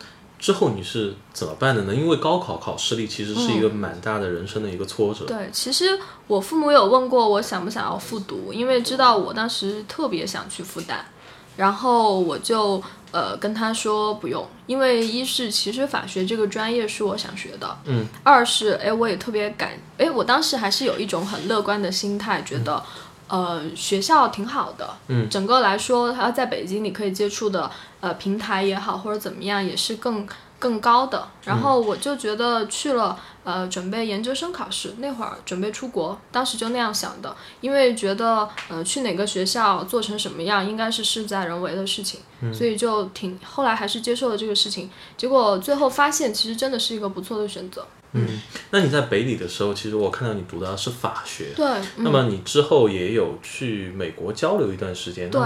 [0.43, 1.95] 之后你是怎么办的呢？
[1.95, 5.25] 因为高考考失利其实是一个蛮大的人生的一个挫折。
[5.25, 10.97] 对，其实我父母有问过我想不想要复读，因为知道我当时特别想去复旦，
[11.57, 22.83] 然后我就呃跟他说不用，因为一是其实法学这个专业是我想学的，嗯，二是哎我也特别感哎我当时还是有一种很乐观的心态，觉得。
[23.33, 31.27] 呃，学校挺好的，嗯，整个来说，它在北京你可以接触的呃平台也好，或者怎么样，也是更更高的。
[31.47, 42.21] 然后我就觉得去了，呃，准备研究生考试那会儿，准备出国，当时就那样想的，因为觉得呃去哪个学校做成什么样，应该是事在人为的事情，
[42.53, 44.91] 所以就挺后来还是接受了这个事情。
[45.17, 47.87] 结果最后发现，其实真的是一个不错的选择。
[48.13, 51.53] 嗯，那你在北理的时候，其实我看到你读的是法学。
[51.57, 55.31] 对，那么你之后也有去美国交流一段时间。
[55.31, 55.41] 对。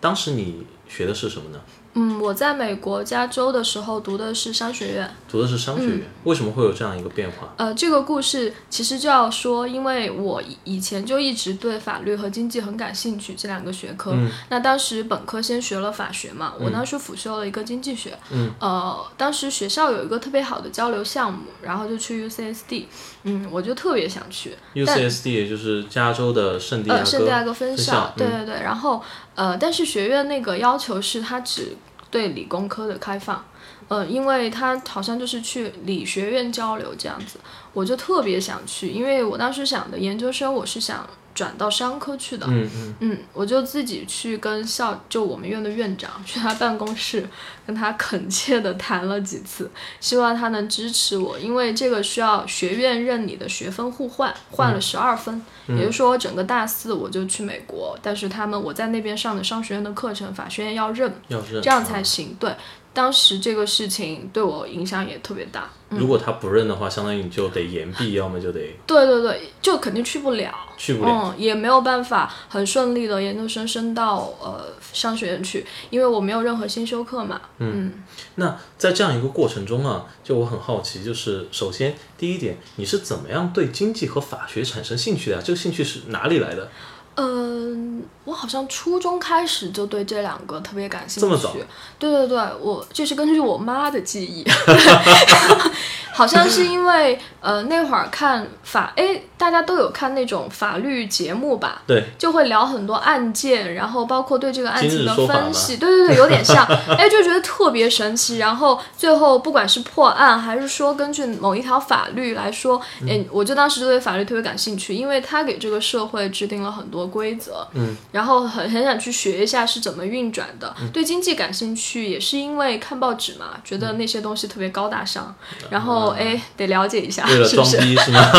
[0.00, 1.60] 当时你学的是什么呢？
[1.94, 6.02] 嗯，我在美国加州的时候读的是商学院，读的是商学院。
[6.24, 7.52] 为什么会有这样一个变化？
[7.58, 14.12] 呃，这个故事其实就要说，因为我以前就一直对法律和经济很感兴趣这两个学科。
[14.14, 18.18] 嗯、那当时本科先学了法学嘛，我当时辅修了一个经济学。
[18.30, 18.50] 嗯。
[18.58, 22.84] 呃，当时学校有一个特别好的交流项目，然后就去 UCSD。
[23.24, 24.56] 嗯，我就特别想去。
[24.74, 28.12] UCSD 也就是加州的圣地亚哥、呃、圣地亚哥分校。
[28.16, 29.00] 对对对，然后
[29.34, 31.76] 呃，但是学院那个要求是它只
[32.10, 33.44] 对理工科的开放，
[33.88, 37.38] 呃，因为它好像就是去理学院交流这样子，
[37.72, 47.26] 我就特别想去，因为我当时想的研究生我是想转到商科去的，嗯嗯嗯，我就自己去跟校就我们院的院长去他办公室
[47.66, 62.54] 跟他恳切的谈了几次，希望他能支持我，因为这个需要学院认你的学分互换，换了十二分，嗯、也就是说整个大四我就去美国，但是他们我在那边上的商学院的课程，法学院要认，要认，这样才行，对。
[62.94, 65.70] 当时这个事情对我影响也特别大。
[65.92, 77.40] 嗯、如果他不认的话，相当于你就得延毕，要么就得对对对，就肯定去不了，去不了，嗯，也没有办法很顺利的研究生升到呃商学院去，因为我没有任何先修课嘛。
[77.58, 77.92] 嗯，
[78.36, 85.42] 那在这样一个过程中啊，就我很好奇，就是首先第一点，你是怎么样对经济和法学产生兴趣的啊？
[85.44, 86.68] 这个兴趣是哪里来的？
[87.16, 91.20] 嗯、呃，我好像初中开始就对这两个特别感兴趣。
[91.20, 91.52] 这么早？
[91.98, 94.42] 对对对，我这是根据我妈的记忆，
[96.12, 101.82] 好像是因为呃那会儿看法，哎，大家都有看那种法律节目吧？
[101.86, 105.76] 对，就会聊很多案件，然后包括对这个案情的分析。
[105.76, 106.64] 对对对，有点像，
[106.98, 108.38] 哎，就觉得特别神奇。
[108.38, 117.66] 然后最后不管是破案，还是说根据某一条法律来说，哎，我就当时就对法律特别感兴趣，因为它给这个社会制定了很多规则。
[117.74, 120.74] 嗯，然后很很想去学一下是怎么运转的。
[120.92, 125.34] 对经济感兴趣，也是因为看报纸嘛，觉得那些东西特别高大上，
[125.70, 127.68] 然后哎得了解一下，为了装？
[127.70, 128.30] 逼是吗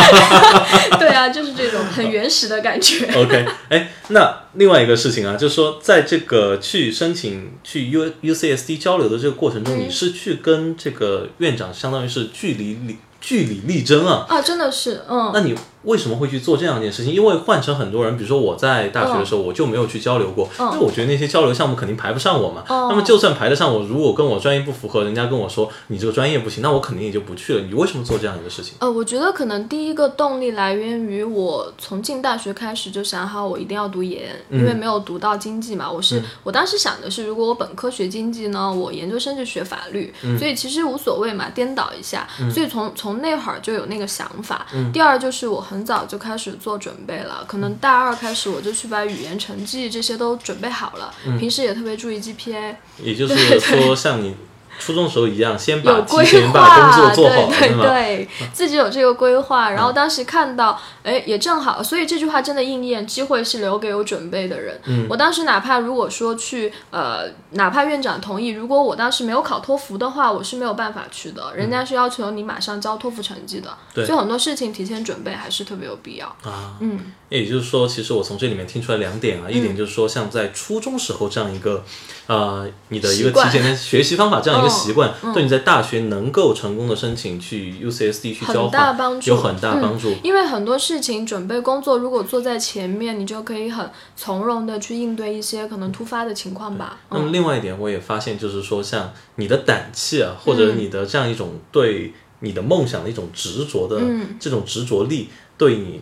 [1.00, 3.06] 对啊，就是这种很原始的感觉。
[3.16, 14.26] OK，哎，那另外一个事情啊，就是说，在这个去申请去 U UCSD 交流的这个过程中，嗯你是去跟这个院长相当于是据理力据理力争啊。
[14.30, 17.14] 啊，真的是，嗯，那你为什么会去做这样一件事情？
[17.14, 22.64] 因为换成很多人，比如说我在大学的时候，我就没有去交流过，嗯因为我觉得那些交流项目肯定排不上我嘛。
[22.70, 27.62] 哦那么就算排得上我，如果跟我专业不符合，人家跟我说你这个专业不行，那我肯定也就不去了。
[27.62, 28.76] 你为什么做这样一个事情？
[28.80, 35.92] 呃，我觉得可能第一个动力来源于我从进大学开始就想好我一定要读研，因为没有读到经济嘛。
[35.92, 42.28] 我是、我当时想的是，如果我本科学经济呢，我研究生就学法律，所以其实无所谓嘛，颠倒一下。
[42.54, 44.66] 所以从从那会儿就有那个想法。
[44.92, 52.76] 第二就是我很早就开始做准备了，可能大二开始我就去把语言成绩这些都准备好了，平时也特别注意 GPA。
[53.02, 54.36] 也就是说，像你
[54.80, 57.82] 初中时候一样，先把提有规前把工划，作做好，对对？
[57.82, 64.80] 对，自己有这个规划，然后当时看到，哎，也正好，所以这句话真的应验，机会是留给有准备的人。
[64.86, 76.28] 嗯，我当时哪怕如果说去，呃，哪怕院长同意，如果我当时没有考托福的话，我是没有办法去的，人家是要求你马上交托福成绩的，对所以很多事情提前准备还是特别有必要。
[76.44, 77.00] 啊，嗯，
[77.30, 81.84] 也就是说，其实我从这里面听出来两点啊，一点就是说，像在初中时候这样一个，
[82.28, 90.14] 呃，你的一个提前的学习方法这样一习惯，对你在大学能够成功的申请去 UCSD 去交很大换，帮助，有很大帮助。
[90.24, 97.00] 因为很多事情准备工作，如果坐在前面，你就可以很从容的去应对一些可能突发的情况吧。
[97.10, 106.02] 那么另外一点，我也发现就是说，像你的胆气啊，或者你的这样一种对你的梦想的一种执着的、嗯这种执着力，对你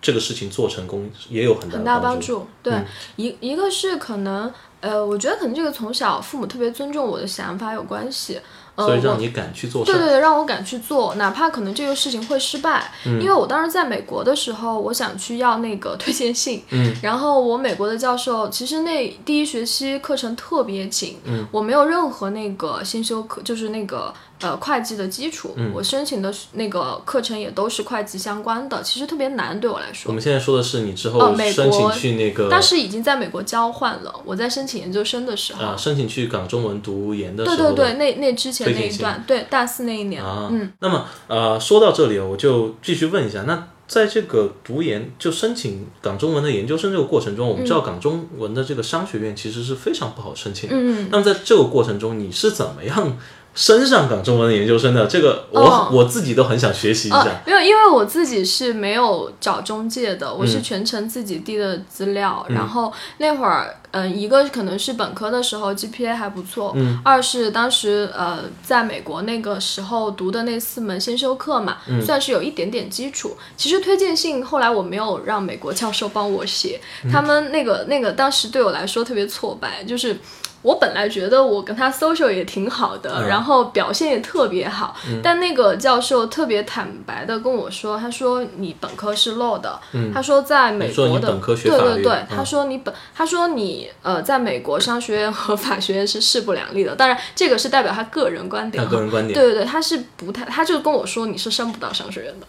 [0.00, 2.46] 这个事情做成功也有很大很大帮帮助。
[2.62, 2.74] 对，
[3.14, 4.52] 一一个是可能，
[4.82, 8.38] 呃，我觉得可能这个从小父母特别尊重我的想法有关系。
[8.74, 9.92] 呃，所以让你敢去做事。
[9.92, 24.10] 对对对，让我敢去做，哪怕可能这个事情会失败，嗯因为我当时在美国的时候，我想去要那个推荐信，嗯，然后我美国的教授其实那第一学期课程特别紧，嗯，我没有任何那个先修课，就是那个
[24.42, 30.12] 呃会计的基础，嗯我申请的那个课程也都是会计相关的，其实特别难对我来说我。
[30.12, 50.74] 们现在说的是你之哦后美申请去那个，但是已经在美国交换了，我在申请研究生的时候，啊，申请去港中文读研的时候的对对对，那那之前那一段，对大四那一年，啊，嗯，那么呃，说到这里，我就继续问一下，那在这个读研就申请港中文的研究生这个过程中，我们知道港中文的这个商学院其实是非常不好申请的。
[50.76, 53.18] 嗯，那么在这个过程中，你是怎么样
[53.54, 55.06] 升上港中文的研究生的？
[55.06, 62.44] 这个我、哦我自己都很想学习一哦下。，没有，因为我自己是没有找中介的，我是嗯全程自己递的资料。
[62.48, 73.36] 然后那会儿，嗯、一个可能是本科的时候 GPA 还不错，嗯二是当时呃在美国那个时候读的那四门先修课嘛，嗯算是有一点点基础。
[73.56, 80.16] 其实推荐信后来我没有让美国教授帮我写，嗯他们那个那个当时对我来说特别挫败，就是。
[80.62, 83.28] 我本来觉得我跟他 social 也挺好的，嗯。
[83.28, 89.78] 然后表现也特别好，但那个教授特别坦白的跟我说，他说你本科是 law 的，
[90.14, 92.26] 他说在美国的，对对对，嗯。
[92.36, 102.46] 他说你本，他说你呃在美国商学院和法学院是势不两立的，当然这个是代表他个人观点他，个人观点，对对对，他是不太，他就跟我说你是升不到商学院的，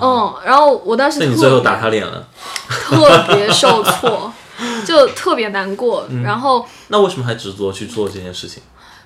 [0.00, 2.26] 嗯，然后我当时最后打他脸了，
[2.68, 4.32] 特别受挫，
[4.86, 6.66] 就特别难过，嗯然后。
[6.88, 8.62] 那为什么还执着去做这件事情？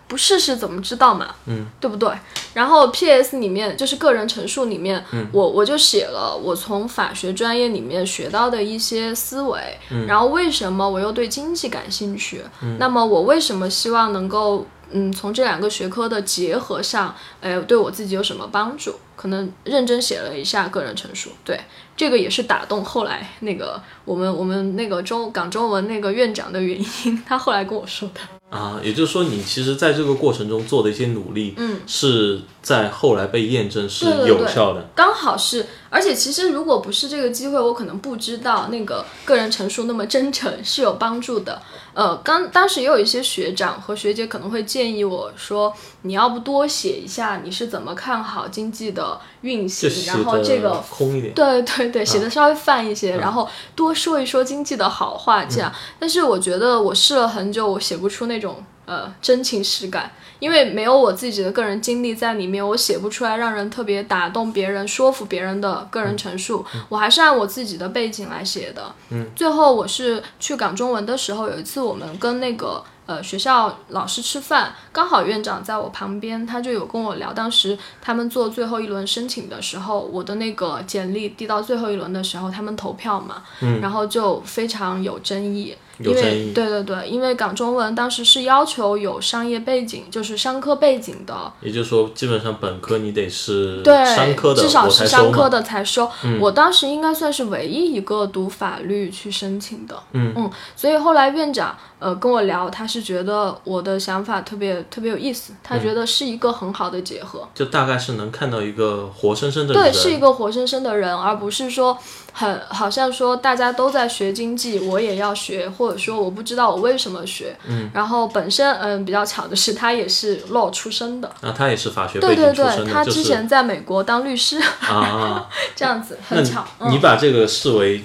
[0.08, 1.34] 不试试怎么知道嘛？
[1.46, 2.08] 嗯，对不对？
[2.54, 3.38] 然后 P.S.
[3.38, 12.40] 里面就是个人陈述里面，嗯我我就写了我从法学专业里面学到的一些思维，嗯然后为什么我又对经济感兴趣？
[12.78, 18.94] 那么我为什么希望能够嗯从这两个学科的结合上，哎，对我自己有什么帮助？
[19.16, 21.58] 可能认真写了一下个人陈述，对
[21.96, 28.20] 这个也是打动后来那个我们我们那个中港中文那个院长的原因，他后来跟我说的。
[28.50, 34.88] 啊，也就是说，你其实在这个过程中做的一些努力，嗯，是在后来被验证是对对对有效的。
[34.94, 41.60] 刚好是，而且其实如果不是这个机会，我可能不知道那个个人陈述那么真诚是有帮助的。
[41.96, 45.72] 呃，刚当时也有一些学长和学姐可能会建议我说，
[46.02, 55.72] 你要不多写一下你是怎么看好经济的运行，然后这个空一点，对对对，写的稍微泛一些，然后多说一说经济的好话，这样。
[55.98, 66.64] 但是我觉得我试了很久，我写不出那种呃真情实感，因为没有我自己的个人经历在里面，我写不出来让人特别打动别人、说服别人的个人陈述。
[66.88, 68.94] 我还是按我自己的背景来写的。
[69.10, 72.82] 嗯，最后我是去港中文的时候，有一次我们跟那个。
[73.06, 95.06] 呃，学校老师吃饭，刚好院长在我旁边，他就有跟我聊，当时他们做最后一轮申请的时候，我的那个简历递到最后一轮的时候，他们投票嘛，嗯然后就非常有争议，因为对对对，因为港中文当时是要求有商业背景，就是商科背景的，也就是说，基本上本科你得是对，商科的，至少是。
[95.06, 96.10] 商科的才收。
[96.40, 99.98] 我当时应该算是唯一一个读法律去申请的。
[100.12, 107.48] 嗯所以后来院长呃跟我聊，他是觉得我的想法特别特别有意思，他觉得是一个很好的结合。
[107.54, 111.96] 就大概是能看到一个活生生的人对，是一个活生生的人，而不是说
[112.38, 117.56] 很好像说大家都在学经济，我也要学，或者说我不知道我为什么学。
[117.66, 121.26] 嗯，然后本身嗯比较巧的是，他也是 law 出身的。
[121.40, 126.62] 啊，他也是法学背对对景出身的，对，他就是之前在美国当律师， 啊， 这样子很巧。
[126.78, 128.04] 嗯你把这个视为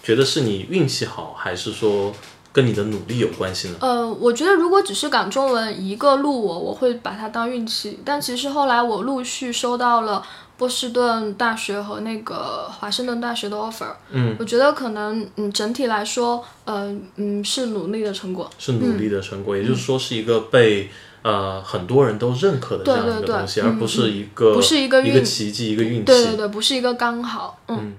[0.00, 2.12] 觉得是你运气好，还是说
[2.52, 3.76] 跟你的努力有关系呢？
[3.80, 7.98] 呃，我觉得如果只是港中文一个录我，我会把它当运气。
[8.04, 10.22] 但其实后来我陆续收到了
[10.62, 13.92] 波士顿大学和那个华盛顿大学的 offer。
[14.12, 18.48] 嗯，我觉得可能嗯整体来说，呃嗯是努力的成果。
[18.60, 20.88] 是努力的成果，也就是说是一个被
[21.22, 26.04] 呃很多人都认可的这样一个东西，嗯而不是一个不是一个一个奇迹一个运气。
[26.04, 27.58] 对对对，不是一个刚好。
[27.66, 27.94] 嗯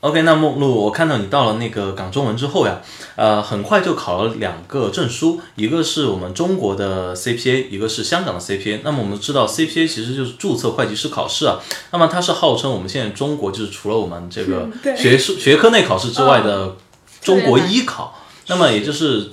[0.00, 2.80] OK，那梦露，我看到你到了那个港中文之后呀，
[3.16, 8.80] 呃，很快就考了两个证书，一个是我们中国的 CPA，一个是香港的 CPA。
[8.82, 11.58] 那么我们知道 CPA 其实就是注册会计师考试啊，
[11.92, 16.76] 那么它是号称我们现在中国就是除了我们这个学术、学科内考试之外的
[17.20, 19.32] 中国一考，那么也就是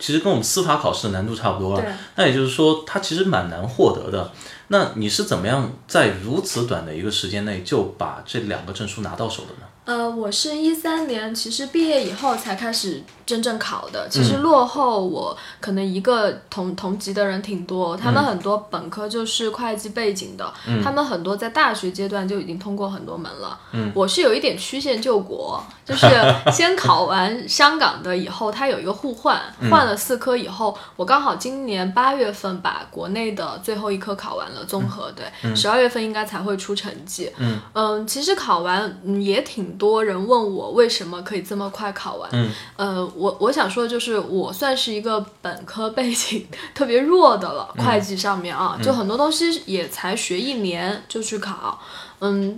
[0.00, 1.84] 其实跟我们司法考试的难度差不多了。
[2.16, 4.32] 那也就是说，它其实蛮难获得的。
[4.66, 9.66] 那你是怎么样在如此短的一个时间内就把这两个证书拿到手的呢？
[9.88, 14.06] 呃，我是一三年，其实毕业以后才开始真正考的。
[14.10, 20.52] 其实落后我可能一个同同级的人挺多，他们很多本科就是会计背景的，
[20.84, 23.58] 他们很多在大学阶段就已经通过很多门了。
[23.94, 26.06] 我是有一点曲线救国，就是
[26.52, 37.32] 先考完香港的以后，它有一个互换，换了四科以后，我刚好今年八月份把国内的最后一科考完了，综合对，十二月份应该才会出成绩。
[37.72, 42.28] 嗯其实考完嗯也挺多人问我为什么可以这么快考完。
[42.32, 51.80] 嗯，呃，我我想说就是我算是一个本科背景特别弱的了，会计上面啊，就很多东西也才学一年就去考。
[51.82, 52.07] 嗯，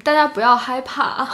[0.03, 1.29] 大家不要害怕，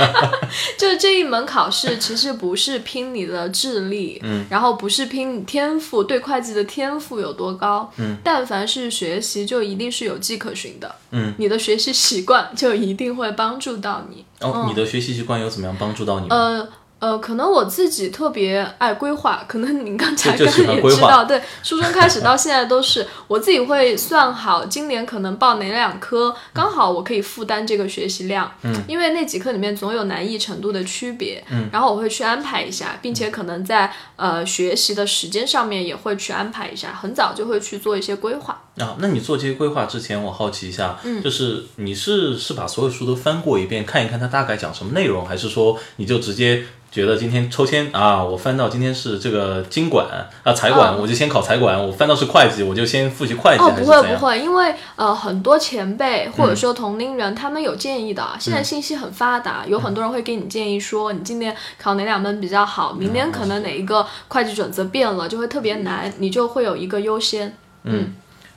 [0.78, 16.34] 就是这一门考试其实不是拼你的智力，嗯，然后不是拼你天赋对会计的天赋有多高，嗯，但凡是学习就一定是有迹可循的，嗯，你的学习习惯就一定会帮助到你，哦，你的学习习惯有怎么样帮助到你吗？
[16.36, 16.68] 呃。
[17.00, 38.60] 呃，可能我自己特别爱规划，可能您刚才刚刚也知道，对，初中开始到现在都是我自己会算好今年可能报哪两科，刚好我可以负担这个学习量，嗯，因为那几科里面总有难易程度的区别，嗯，然后我会去安排一下，并且可能在呃学习的时间上面也会去安排一下，很早就会去做一些规划。
[38.78, 50.06] 啊，那你做这些规划之前，我好奇一下，嗯就是你是是把所有书都翻过一遍，看一看它大概讲什么内容，还是说你就直接觉得今天抽签啊，我翻到今天是这个经管
[50.42, 53.72] 啊财管，我就先考财管；我翻到是会计，我就先复习会计，哦？
[53.76, 58.26] 不会不会，因为呃很多前辈或者说同龄人，他们有建议的。
[58.40, 67.54] 现在信息很发达，有很多人会给你建议说，你今年考哪两门比较好，明年可能哪一个会计准则变了，就会特别难，你就会有一个优先。
[67.84, 68.14] 嗯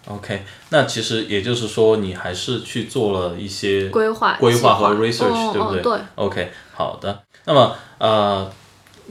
[0.08, 5.82] ，OK，那其实也就是说，你还是去做了一些规划规划和 research，、哦对不对？
[5.82, 7.20] 嗯对 OK，好的。
[7.46, 8.52] 那么呃，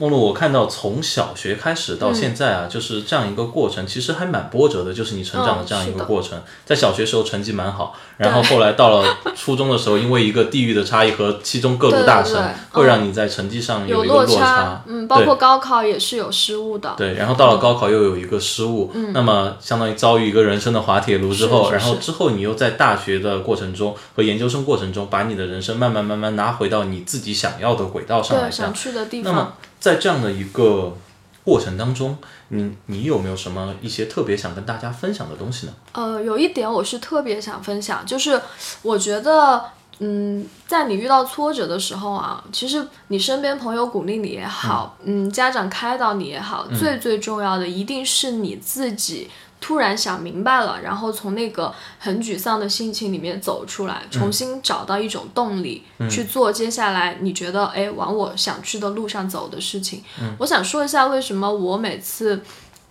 [0.01, 4.91] 梦露，我看到从小学开始到现在啊，就是这样一个过程，其实还蛮波折的。
[4.91, 12.35] 就是你成长的这样一个过程，在小学时候成绩蛮好，然后后来到了初中的时候，因为一个地域的差异和其中各路大神，
[12.71, 16.95] 会让你在成绩上有一个落差，嗯，包括高考也是有失误的。
[16.97, 28.73] 对，然后到了高考又有一个失误，那么相当于遭遇一个人生的滑铁卢之后，嗯是是然后之后你又在大学的过程中和研究生过程中，把你的人生慢慢慢慢拿回到你自己想要的轨道上来对，想。
[28.73, 29.57] 去的地那么方。
[29.81, 30.95] 在这样的一个
[31.43, 32.17] 过程当中，
[32.49, 35.73] 你你有没有什么一些特别想跟大家分享的东西呢？
[35.93, 38.39] 呃，有一点我是特别想分享，就是
[38.83, 39.65] 我觉得，
[39.97, 49.29] 嗯，在你遇到挫折的时候啊，其实你身边朋友鼓励你也好，嗯家长开导你也好，最最重要的一定是你自己。
[49.61, 60.03] 突然想明白了，然后从那个很沮丧的心情里面走出来，重新找到一种动力、去做接下来你觉得哎往我想去的路上走的事情。
[60.39, 62.41] 我想说一下为什么我每次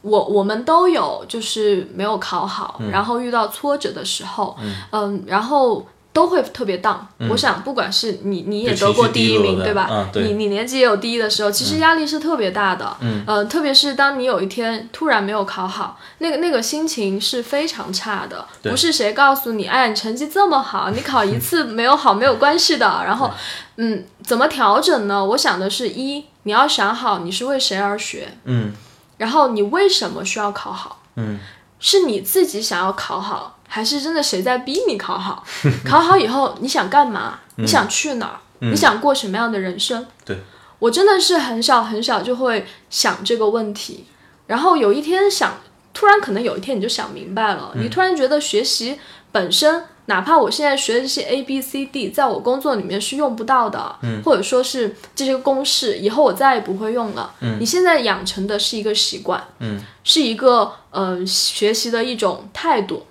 [0.03, 4.57] 我我们都有，就是没有考好，然后遇到挫折的时候，
[4.93, 6.99] 嗯然后都会特别 down、
[7.29, 10.09] 我想，不管是你你也得过第一名，对吧？
[10.15, 12.97] 你你年级也有第一的时候，其实压力是特别大的。
[13.01, 18.45] 嗯，呃，特别是当你有一天突然没有考好，那个那个心情是非常差的。
[18.63, 22.87] 不是谁告诉你，哎，你成绩这么好，你考一次没有好没有关系的。
[23.07, 23.31] 然后，
[23.77, 25.25] 嗯，怎么调整呢？
[25.25, 28.37] 我想的是一，你要想好你是为谁而学。
[28.45, 28.73] 嗯
[29.19, 31.03] 然后你为什么需要考好？
[31.17, 31.39] 嗯，
[31.79, 35.45] 是你自己想要考好，还是真的谁在逼你考好？
[35.87, 37.39] 考好以后你想干嘛？
[37.55, 38.37] 你想去哪儿？
[38.59, 40.05] 你想过什么样的人生？
[40.25, 40.37] 对，
[40.81, 44.05] 我真的是很少很少就会想这个问题，
[44.49, 45.55] 然后有一天想，
[45.95, 48.99] 突然可能有一天你就想明白了，你突然觉得学习
[49.33, 63.07] 本身哪怕我现在学的这些 A B C D，在我工作里面是用不到的，嗯，或者说是这些公式以后我再也不会用了，嗯，你现在养成的是一个习惯，嗯，是一个呃学习的一种态度。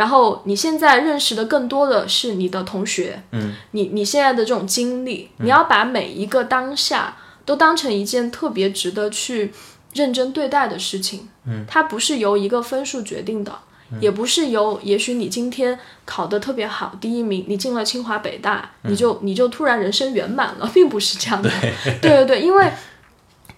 [0.00, 9.52] 然后你现在认识的更多的是你的同学，嗯，你你现在的这种经历，你要把每一个当下都当成一件特别值得去
[9.92, 13.52] 认真对待的事情，嗯，它不是由一个分数决定的，
[14.00, 21.50] 也不是由也许你今天考得特别好，第一名，你进了清华北大，你就你就突然人生圆满了， 并不是这样的，
[22.00, 22.72] 对对对，因为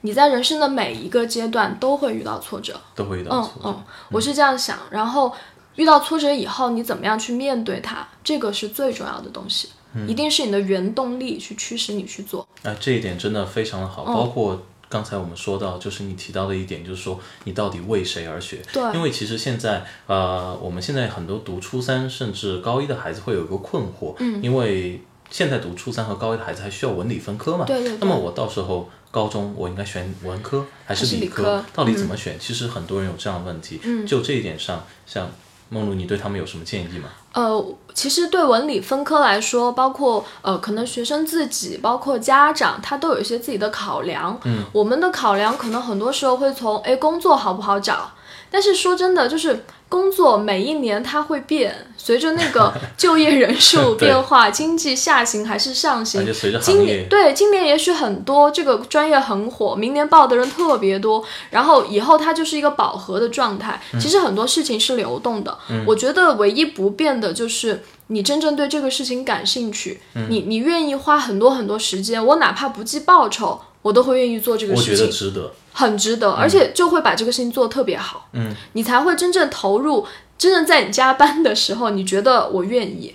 [0.01, 3.69] 你在人生的每一个阶段都会遇到挫折，都会遇到嗯挫折。
[3.69, 5.33] 嗯，我是这样想，然后
[5.77, 12.47] 遇到挫折以后，你怎么样去面对它，这个是最重要的东西，嗯一定是你的原动力去驱使你去做。
[12.63, 18.61] 哎，这一点真的非常的好，嗯包括刚才我们说到，就是你提到的一点，就是说你到底为谁而学？
[18.73, 25.01] 对因为其实现在呃，我们现在很多读初三甚至高一的孩子会有一个困惑，嗯，因为
[25.31, 31.65] 现在读初三和高一的孩子还需要文理分科嘛，对对对那么我到时候高中我应该选文科还是理科？
[31.73, 32.39] 到底怎么选？
[32.39, 35.31] 其实很多人有这样的问题，嗯，就这一点上，像
[35.73, 37.09] 梦露，你对他们有什么建议吗？
[37.33, 37.65] 呃，
[37.95, 44.39] 其实对文理分科来说，包括呃，可能学生自己，包括家长，他都有一些自己的考量。
[44.45, 48.11] 嗯，我们的考量可能很多时候会从哎工作好不好找，
[48.53, 56.25] 但是说真的，就是工作每一年它会变，随着那个 就业人数变化，经济下行还是上行
[56.61, 63.81] 今年对今年也许很多这个专业很火，明年报的人特别多，然后以后它就是一个饱和的状态。
[63.93, 64.01] 嗯。
[64.01, 70.27] 其实很多事情是流动的，我觉得唯一不变的就是你真正对这个事情感兴趣，嗯。
[70.29, 75.53] 你你愿意花很多很多时间，我哪怕不计报酬，我都会愿意做这个我觉事情，得值得。
[75.75, 80.07] 很值得，而且就会把这个事情做得特别好，嗯，你才会真正投入，
[80.37, 83.15] 真正在你加班的时候，你觉得我愿意。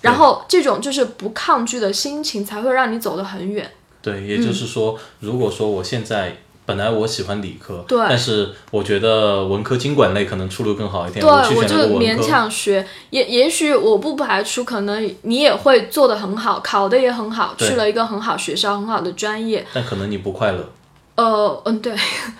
[0.00, 3.70] 然后这种就是不抗拒的心情，才会让你走得很远。
[4.00, 6.38] 对，也就是说，如果说我现在
[6.70, 11.98] 本来我喜欢理科，对但是我觉得文科经管类可能出路更好一点，对，去我就。
[11.98, 19.66] 勉强学，也也许我不排除可能你也会做得很好，考得也很好，去了一个很好学校、很好的专业。
[19.72, 20.70] 但可能你不快乐，
[21.16, 21.92] 呃，嗯，对，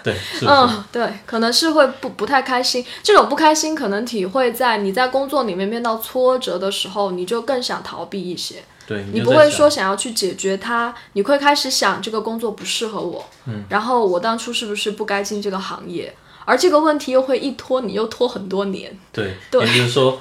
[0.04, 0.46] 对， 是是？
[0.46, 2.86] 嗯，对，可能是会不不太开心。
[3.02, 8.62] 这种不开心可能体会在你在工作里面面到挫折的时候，你就更想逃避一些。
[8.90, 16.12] 对，你不会说想要去解决它，你会开始想这个工作不适合我，嗯，然后我当初是不是不该进这个行业？
[16.44, 18.98] 而这个问题又会一拖，你又拖很多年。
[19.12, 20.18] 对，对也就是说，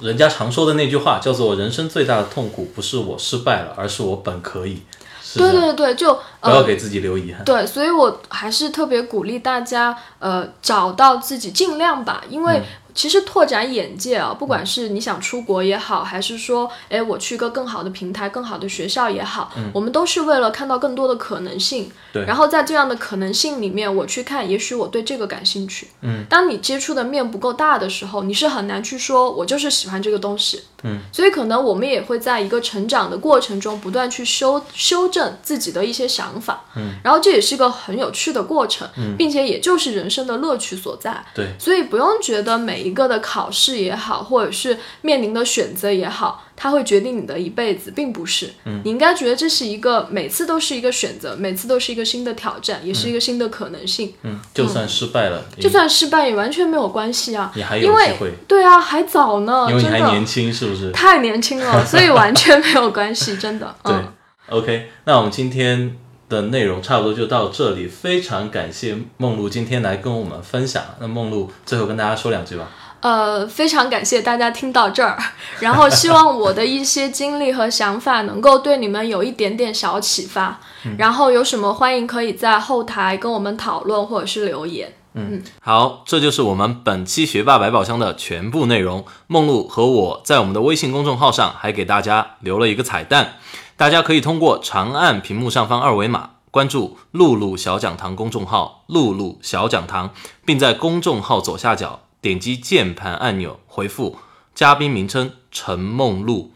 [0.00, 4.80] 人家常说的那句话叫做“人生最大的痛苦不是我失败了，而是我本可以”，
[5.22, 7.44] 是对对对，就不要呃，给自己留遗憾。
[7.44, 12.62] 对，所以我还是特别鼓励大家，呃，找到自己，尽量吧，因为
[12.98, 21.88] 其实拓展眼界啊，不管是你想出国也好，还是说，哎，我去一个更好的平台、更好的学校也好，我们都是为了看到更多的可能性。
[22.12, 25.86] 对然后在这样的可能性里面，我去看，也许我对这个感兴趣。
[26.00, 30.60] 嗯，当你接触的面不够大的时候，你是很难去说，我就是喜欢这个东西。
[30.84, 36.64] 嗯，所以可能我们也会在一个成长的过程中，不断去修修正自己的一些想法。
[36.76, 41.24] 嗯，然后这也是一个很有趣的过程，并且也就是人生的乐趣所在。
[41.34, 48.50] 对，所以不用觉得每一个的考试也好，或者是面临的选择也好，它会决定你的一辈子，并不是。
[48.64, 54.12] 嗯，你应该觉得这是一个每次都是一个选择，每次都是一个新的挑战，也是一个新的可能性。
[54.22, 60.90] 嗯，就算失败了，就算失败也完全没有关系啊，你还有因为机会对啊，还早呢，因为你还年轻，是不是？
[60.90, 63.72] 太年轻了， 所以完全没有关系，真的。
[63.84, 64.12] 对嗯
[64.48, 65.96] ，OK，那我们今天
[66.28, 70.82] 的内容差不多就到这里，非常感谢梦露今天来跟我们分享。
[70.98, 72.68] 那梦露最后跟大家说两句吧。
[73.00, 75.16] 呃，非常感谢大家听到这儿，
[75.60, 80.58] 然后希望我的一些经历和想法能够对你们有一点点小启发。
[80.96, 84.94] 然后有什么欢迎可以在后台跟我们讨论或者是留言。
[85.14, 89.04] 嗯好，这就是我们本期学霸百宝箱的全部内容。
[89.26, 93.34] 梦露和我在我们的微信公众号上还给大家留了一个彩蛋，
[93.76, 100.10] 大家可以通过长按屏幕上方二维码关注“露露小讲堂”公众号“露露小讲堂”，
[100.46, 104.18] 并在公众号左下角点击键盘按钮回复
[104.54, 106.52] 嘉宾名称陈梦露，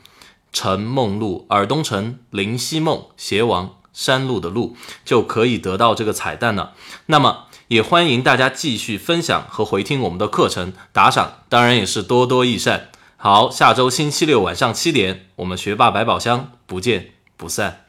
[0.53, 6.75] 陈梦露，尔东城，林夕梦，邪王，山路的路，就可以得到这个彩蛋了。
[7.07, 7.47] 那么。
[7.69, 12.91] 也欢迎大家继续分享和回听我们的课程，打赏当然也是多多益善。
[13.17, 17.82] 好，下周星期六晚上七点，我们学霸百宝箱不见不散。